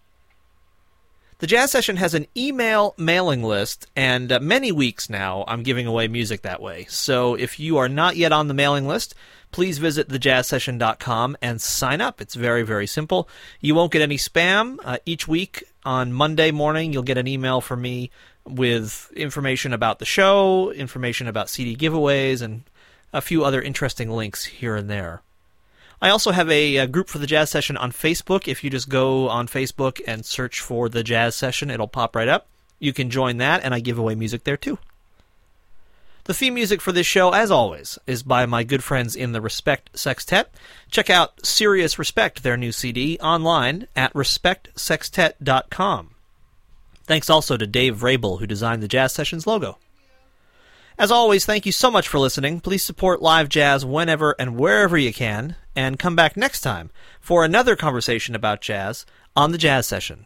The 1.41 1.47
Jazz 1.47 1.71
Session 1.71 1.95
has 1.95 2.13
an 2.13 2.27
email 2.38 2.93
mailing 2.99 3.41
list, 3.41 3.88
and 3.95 4.32
uh, 4.32 4.39
many 4.39 4.71
weeks 4.71 5.10
now 5.10 5.43
I'm 5.47 5.63
giving 5.63 5.88
away 5.88 6.08
music 6.08 6.43
that 6.43 6.62
way. 6.62 6.86
So 6.88 7.34
if 7.34 7.60
you 7.60 7.80
are 7.80 7.89
not 7.89 8.15
yet 8.15 8.32
on 8.32 8.47
the 8.47 8.54
mailing 8.54 8.88
list, 8.88 9.15
please 9.49 9.80
visit 9.80 10.08
thejazzsession.com 10.08 11.38
and 11.41 11.60
sign 11.60 11.99
up. 11.99 12.21
It's 12.21 12.36
very, 12.36 12.62
very 12.62 12.86
simple. 12.86 13.27
You 13.60 13.73
won't 13.73 13.91
get 13.91 14.04
any 14.04 14.17
spam. 14.17 14.77
Uh, 14.86 14.99
each 15.04 15.27
week 15.27 15.63
on 15.84 16.13
Monday 16.13 16.51
morning, 16.51 16.93
you'll 16.93 17.01
get 17.01 17.17
an 17.17 17.27
email 17.27 17.60
from 17.60 17.82
me 17.82 18.12
with 18.45 19.12
information 19.15 19.73
about 19.73 19.97
the 19.97 20.06
show, 20.06 20.69
information 20.69 21.25
about 21.25 21.49
CD 21.49 21.75
giveaways, 21.75 22.43
and 22.43 22.69
a 23.13 23.19
few 23.19 23.43
other 23.43 23.63
interesting 23.63 24.12
links 24.12 24.45
here 24.45 24.75
and 24.75 24.91
there. 24.91 25.23
I 26.01 26.09
also 26.09 26.31
have 26.31 26.49
a, 26.49 26.77
a, 26.77 26.87
group 26.87 27.09
for 27.09 27.19
the 27.19 27.27
jazz 27.27 27.51
session 27.51 27.77
on 27.77 27.91
Facebook. 27.91 28.47
If 28.47 28.63
you 28.63 28.71
just 28.71 28.89
go 28.89 29.29
on 29.29 29.47
Facebook 29.47 30.01
and 30.07 30.25
search 30.25 30.59
for 30.59 30.89
the 30.89 31.03
jazz 31.03 31.35
session, 31.35 31.69
it'll 31.69 31.87
pop 31.87 32.15
right 32.15 32.27
up. 32.27 32.47
You 32.79 32.91
can 32.91 33.11
join 33.11 33.37
that, 33.37 33.63
and 33.63 33.75
I 33.75 33.79
give 33.79 33.99
away 33.99 34.15
music 34.15 34.43
there 34.43 34.57
too. 34.57 34.79
The 36.23 36.33
theme 36.33 36.55
music 36.55 36.81
for 36.81 36.91
this 36.91 37.05
show, 37.07 37.33
as 37.33 37.51
always, 37.51 37.99
is 38.07 38.23
by 38.23 38.45
my 38.45 38.63
good 38.63 38.83
friends 38.83 39.15
in 39.15 39.31
the 39.31 39.41
Respect 39.41 39.91
Sextet. 39.97 40.51
Check 40.89 41.09
out 41.09 41.45
Serious 41.45 41.99
Respect, 41.99 42.41
their 42.41 42.57
new 42.57 42.71
CD, 42.71 43.19
online 43.19 43.87
at 43.95 44.13
respectsextet.com. 44.13 46.11
Thanks 47.03 47.29
also 47.29 47.57
to 47.57 47.67
Dave 47.67 48.03
Rabel, 48.03 48.37
who 48.37 48.47
designed 48.47 48.81
the 48.81 48.87
Jazz 48.87 49.13
Sessions 49.13 49.45
logo. 49.45 49.77
As 50.97 51.11
always, 51.11 51.45
thank 51.45 51.65
you 51.65 51.71
so 51.71 51.89
much 51.89 52.07
for 52.07 52.19
listening. 52.19 52.59
Please 52.59 52.83
support 52.83 53.21
live 53.21 53.49
jazz 53.49 53.83
whenever 53.83 54.35
and 54.37 54.55
wherever 54.55 54.97
you 54.97 55.11
can, 55.11 55.55
and 55.75 55.99
come 55.99 56.15
back 56.15 56.36
next 56.36 56.62
time 56.62 56.91
for 57.19 57.43
another 57.43 57.75
conversation 57.75 58.36
about 58.36 58.62
jazz 58.62 59.05
on 59.36 59.51
the 59.51 59.57
Jazz 59.57 59.88
Session. 59.88 60.25